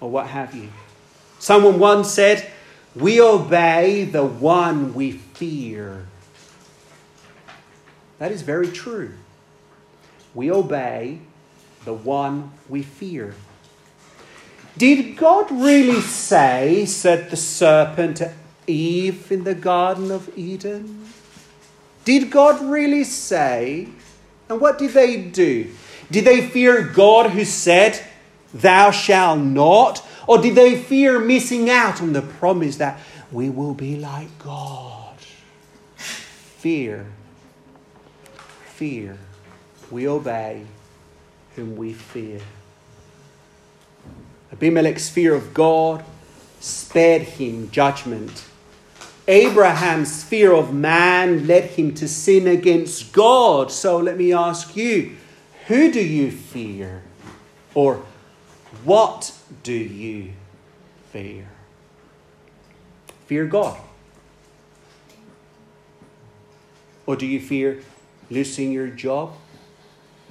or 0.00 0.08
what 0.08 0.28
have 0.28 0.54
you. 0.54 0.68
Someone 1.40 1.80
once 1.80 2.08
said, 2.12 2.48
We 2.94 3.20
obey 3.20 4.04
the 4.04 4.24
one 4.24 4.94
we 4.94 5.10
fear. 5.10 6.06
That 8.20 8.30
is 8.30 8.42
very 8.42 8.68
true. 8.68 9.14
We 10.32 10.48
obey 10.52 11.18
the 11.84 11.92
one 11.92 12.52
we 12.68 12.84
fear. 12.84 13.34
Did 14.80 15.18
God 15.18 15.50
really 15.50 16.00
say, 16.00 16.86
said 16.86 17.28
the 17.28 17.36
serpent 17.36 18.16
to 18.16 18.32
Eve 18.66 19.30
in 19.30 19.44
the 19.44 19.54
Garden 19.54 20.10
of 20.10 20.30
Eden? 20.38 21.06
Did 22.06 22.30
God 22.30 22.64
really 22.64 23.04
say? 23.04 23.88
And 24.48 24.58
what 24.58 24.78
did 24.78 24.92
they 24.92 25.20
do? 25.20 25.70
Did 26.10 26.24
they 26.24 26.48
fear 26.48 26.80
God 26.82 27.32
who 27.32 27.44
said, 27.44 28.02
Thou 28.54 28.90
shalt 28.90 29.40
not? 29.40 30.02
Or 30.26 30.38
did 30.38 30.54
they 30.54 30.80
fear 30.80 31.18
missing 31.18 31.68
out 31.68 32.00
on 32.00 32.14
the 32.14 32.22
promise 32.22 32.78
that 32.78 33.00
we 33.30 33.50
will 33.50 33.74
be 33.74 33.96
like 33.96 34.38
God? 34.38 35.18
Fear. 35.96 37.04
Fear. 38.76 39.18
We 39.90 40.08
obey 40.08 40.64
whom 41.54 41.76
we 41.76 41.92
fear. 41.92 42.40
Abimelech's 44.52 45.08
fear 45.08 45.34
of 45.34 45.54
God 45.54 46.04
spared 46.60 47.22
him 47.22 47.70
judgment. 47.70 48.44
Abraham's 49.28 50.24
fear 50.24 50.52
of 50.52 50.74
man 50.74 51.46
led 51.46 51.70
him 51.70 51.94
to 51.94 52.08
sin 52.08 52.48
against 52.48 53.12
God. 53.12 53.70
So 53.70 53.98
let 53.98 54.16
me 54.16 54.32
ask 54.32 54.76
you 54.76 55.16
who 55.66 55.92
do 55.92 56.04
you 56.04 56.32
fear? 56.32 57.02
Or 57.74 58.02
what 58.82 59.32
do 59.62 59.72
you 59.72 60.32
fear? 61.12 61.48
Fear 63.26 63.46
God. 63.46 63.78
Or 67.06 67.14
do 67.14 67.26
you 67.26 67.40
fear 67.40 67.82
losing 68.30 68.72
your 68.72 68.88
job, 68.88 69.34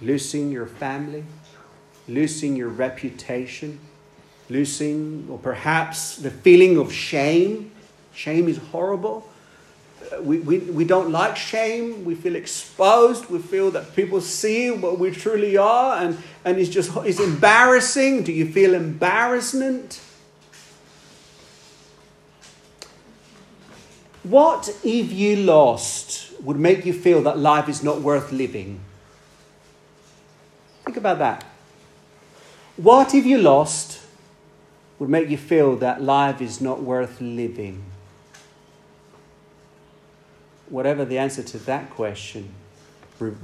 losing 0.02 0.52
your 0.52 0.66
family, 0.66 1.24
losing 2.08 2.56
your 2.56 2.70
reputation, 2.70 3.80
losing, 4.50 5.28
or 5.30 5.38
perhaps 5.38 6.18
the 6.18 6.32
feeling 6.32 6.78
of 6.78 6.92
shame? 6.92 7.72
Shame 8.14 8.48
is 8.48 8.58
horrible 8.58 9.30
uh, 10.12 10.22
we, 10.22 10.40
we, 10.40 10.60
we 10.60 10.86
don't 10.86 11.12
like 11.12 11.36
shame. 11.36 12.06
We 12.06 12.16
feel 12.16 12.36
exposed. 12.36 13.30
We 13.30 13.40
feel 13.40 13.72
that 13.72 13.96
people 13.96 14.22
see 14.22 14.72
what 14.72 14.98
we 14.98 15.12
truly 15.12 15.58
are, 15.58 15.98
and, 16.02 16.18
and 16.46 16.58
it's 16.58 16.70
just 16.70 16.96
it's 16.98 17.20
embarrassing. 17.20 18.24
Do 18.24 18.32
you 18.32 18.52
feel 18.52 18.74
embarrassment? 18.74 20.02
What 24.24 24.70
if 24.84 25.12
you 25.12 25.38
lost 25.38 26.34
would 26.42 26.58
make 26.58 26.86
you 26.86 26.94
feel 26.94 27.22
that 27.24 27.38
life 27.38 27.68
is 27.68 27.84
not 27.84 28.02
worth 28.02 28.32
living? 28.32 28.80
Think 30.86 30.98
about 30.98 31.20
that. 31.20 31.46
What 32.78 33.14
if 33.14 33.26
you 33.26 33.38
lost 33.38 34.02
would 35.00 35.10
make 35.10 35.30
you 35.30 35.38
feel 35.38 35.78
that 35.78 36.02
life 36.04 36.42
is 36.42 36.62
not 36.62 36.84
worth 36.84 37.20
living? 37.22 37.84
whatever 40.70 41.04
the 41.04 41.18
answer 41.18 41.44
to 41.44 41.58
that 41.58 41.90
question 41.90 42.54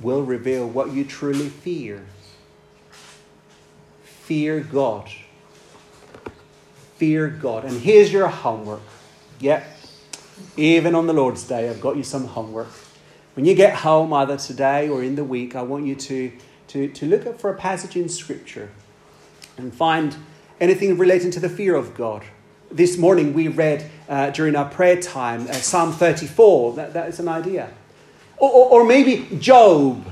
will 0.01 0.23
reveal 0.23 0.67
what 0.67 0.93
you 0.93 1.03
truly 1.03 1.49
fear. 1.49 2.05
Fear 4.03 4.61
God. 4.61 5.09
Fear 6.97 7.27
God. 7.27 7.65
And 7.65 7.81
here's 7.81 8.13
your 8.13 8.27
homework. 8.27 8.81
Yep. 9.39 9.65
Even 10.55 10.95
on 10.95 11.07
the 11.07 11.13
Lord's 11.13 11.43
Day, 11.43 11.69
I've 11.69 11.81
got 11.81 11.97
you 11.97 12.03
some 12.03 12.25
homework. 12.25 12.71
When 13.35 13.45
you 13.45 13.53
get 13.53 13.75
home, 13.75 14.13
either 14.13 14.37
today 14.37 14.87
or 14.87 15.03
in 15.03 15.15
the 15.15 15.23
week, 15.23 15.55
I 15.55 15.61
want 15.61 15.85
you 15.85 15.95
to, 15.95 16.31
to, 16.69 16.87
to 16.87 17.05
look 17.05 17.25
up 17.25 17.39
for 17.39 17.49
a 17.49 17.55
passage 17.55 17.97
in 17.97 18.07
Scripture 18.07 18.71
and 19.57 19.73
find 19.73 20.15
anything 20.59 20.97
relating 20.97 21.31
to 21.31 21.39
the 21.39 21.49
fear 21.49 21.75
of 21.75 21.95
God 21.95 22.23
this 22.71 22.97
morning 22.97 23.33
we 23.33 23.47
read 23.47 23.89
uh, 24.09 24.29
during 24.31 24.55
our 24.55 24.67
prayer 24.67 25.01
time 25.01 25.47
uh, 25.47 25.53
Psalm 25.53 25.93
34. 25.93 26.73
That, 26.73 26.93
that 26.93 27.09
is 27.09 27.19
an 27.19 27.27
idea. 27.27 27.69
Or, 28.37 28.51
or, 28.51 28.69
or 28.71 28.85
maybe 28.85 29.37
Job. 29.37 30.05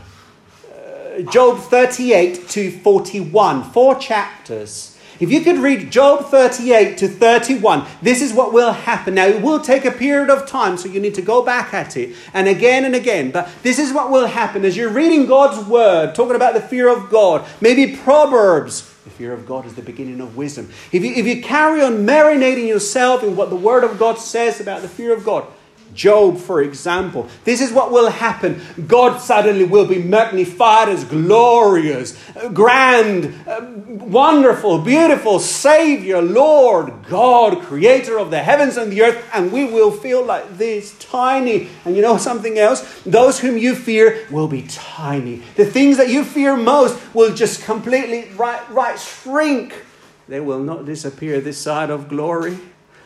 Uh, 0.71 1.21
Job 1.23 1.59
38 1.59 2.47
to 2.49 2.71
41. 2.71 3.63
Four 3.71 3.95
chapters. 3.95 4.97
If 5.19 5.31
you 5.31 5.41
could 5.41 5.57
read 5.57 5.91
Job 5.91 6.25
38 6.25 6.97
to 6.97 7.07
31, 7.07 7.85
this 8.01 8.21
is 8.21 8.33
what 8.33 8.51
will 8.51 8.73
happen. 8.73 9.15
Now, 9.15 9.25
it 9.25 9.41
will 9.41 9.59
take 9.59 9.85
a 9.85 9.91
period 9.91 10.29
of 10.29 10.47
time, 10.47 10.75
so 10.75 10.89
you 10.89 10.99
need 10.99 11.15
to 11.15 11.21
go 11.21 11.43
back 11.43 11.73
at 11.73 11.95
it 11.95 12.15
and 12.33 12.47
again 12.47 12.83
and 12.83 12.95
again. 12.95 13.31
But 13.31 13.49
this 13.61 13.77
is 13.77 13.93
what 13.93 14.09
will 14.09 14.25
happen 14.25 14.65
as 14.65 14.75
you're 14.75 14.89
reading 14.89 15.27
God's 15.27 15.65
word, 15.67 16.15
talking 16.15 16.35
about 16.35 16.55
the 16.55 16.61
fear 16.61 16.89
of 16.89 17.09
God, 17.09 17.45
maybe 17.61 17.95
Proverbs 17.95 18.92
fear 19.14 19.34
of 19.34 19.45
God 19.45 19.66
is 19.66 19.76
the 19.76 19.82
beginning 19.82 20.20
of 20.22 20.36
wisdom. 20.36 20.70
If 20.91 21.03
you, 21.03 21.14
if 21.14 21.26
you 21.26 21.41
carry 21.41 21.82
on 21.82 22.05
marinating 22.05 22.68
yourself 22.68 23.24
in 23.24 23.36
what 23.36 23.49
the 23.49 23.55
Word 23.55 23.84
of 23.84 23.97
God 23.97 24.18
says 24.18 24.59
about 24.59 24.82
the 24.82 24.89
fear 24.89 25.14
of 25.14 25.24
God, 25.24 25.45
Job, 25.93 26.37
for 26.37 26.61
example. 26.61 27.27
This 27.43 27.61
is 27.61 27.71
what 27.71 27.91
will 27.91 28.09
happen. 28.09 28.61
God 28.87 29.19
suddenly 29.19 29.65
will 29.65 29.85
be 29.85 30.01
magnified 30.01 30.89
as 30.89 31.03
glorious, 31.03 32.17
grand, 32.53 33.33
uh, 33.47 33.61
wonderful, 33.87 34.79
beautiful 34.79 35.39
Savior, 35.39 36.21
Lord, 36.21 36.93
God, 37.07 37.61
creator 37.61 38.17
of 38.17 38.31
the 38.31 38.41
heavens 38.41 38.77
and 38.77 38.91
the 38.91 39.03
earth, 39.03 39.29
and 39.33 39.51
we 39.51 39.65
will 39.65 39.91
feel 39.91 40.23
like 40.23 40.57
this 40.57 40.97
tiny. 40.99 41.69
And 41.85 41.95
you 41.95 42.01
know 42.01 42.17
something 42.17 42.57
else? 42.57 43.01
Those 43.03 43.39
whom 43.39 43.57
you 43.57 43.75
fear 43.75 44.25
will 44.31 44.47
be 44.47 44.63
tiny. 44.63 45.43
The 45.55 45.65
things 45.65 45.97
that 45.97 46.09
you 46.09 46.23
fear 46.23 46.55
most 46.57 46.99
will 47.13 47.33
just 47.33 47.63
completely 47.63 48.29
right, 48.35 48.61
right 48.71 48.99
shrink. 48.99 49.85
They 50.27 50.39
will 50.39 50.59
not 50.59 50.85
disappear 50.85 51.41
this 51.41 51.57
side 51.57 51.89
of 51.89 52.07
glory 52.07 52.57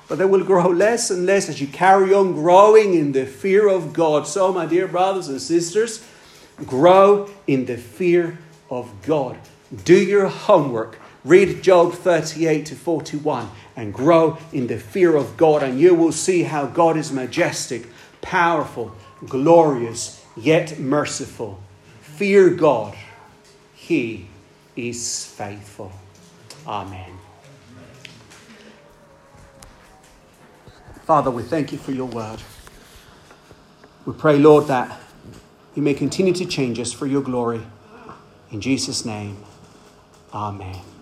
but 0.08 0.18
they 0.18 0.26
will 0.26 0.44
grow 0.44 0.70
less 0.70 1.12
and 1.12 1.26
less 1.26 1.50
as 1.50 1.60
you 1.60 1.68
carry 1.68 2.14
on 2.14 2.34
growing 2.34 2.94
in 2.94 3.12
the 3.12 3.26
fear 3.26 3.68
of 3.68 3.94
God. 3.94 4.28
So, 4.28 4.54
my 4.54 4.66
dear 4.66 4.88
brothers 4.88 5.28
and 5.28 5.42
sisters, 5.42 6.06
grow 6.66 7.30
in 7.46 7.66
the 7.66 7.78
fear 7.78 8.40
of 8.70 8.90
God. 9.06 9.38
Do 9.84 10.02
your 10.02 10.28
homework. 10.28 11.00
Read 11.26 11.62
Job 11.62 11.94
38 11.94 12.66
to 12.68 12.76
41 12.76 13.50
and 13.76 13.94
grow 13.94 14.38
in 14.54 14.68
the 14.68 14.80
fear 14.80 15.16
of 15.16 15.36
God, 15.36 15.62
and 15.62 15.80
you 15.80 15.94
will 15.94 16.14
see 16.14 16.44
how 16.44 16.66
God 16.68 16.96
is 16.96 17.12
majestic, 17.12 17.86
powerful, 18.22 18.96
glorious, 19.28 20.24
yet 20.38 20.80
merciful. 20.80 21.60
Fear 22.02 22.52
God. 22.52 22.96
He 23.76 24.28
is 24.76 25.26
faithful. 25.26 25.92
Amen. 26.66 27.17
Father, 31.08 31.32
we 31.32 31.42
thank 31.42 31.72
you 31.72 31.78
for 31.78 31.94
your 31.94 32.08
word. 32.08 32.42
We 34.06 34.12
pray, 34.12 34.38
Lord, 34.38 34.68
that 34.68 35.00
you 35.74 35.82
may 35.82 35.94
continue 35.94 36.34
to 36.34 36.46
change 36.46 36.82
us 36.82 36.92
for 36.92 37.08
your 37.08 37.22
glory. 37.22 37.62
In 38.52 38.60
Jesus' 38.60 39.06
name, 39.06 39.38
amen. 40.34 40.97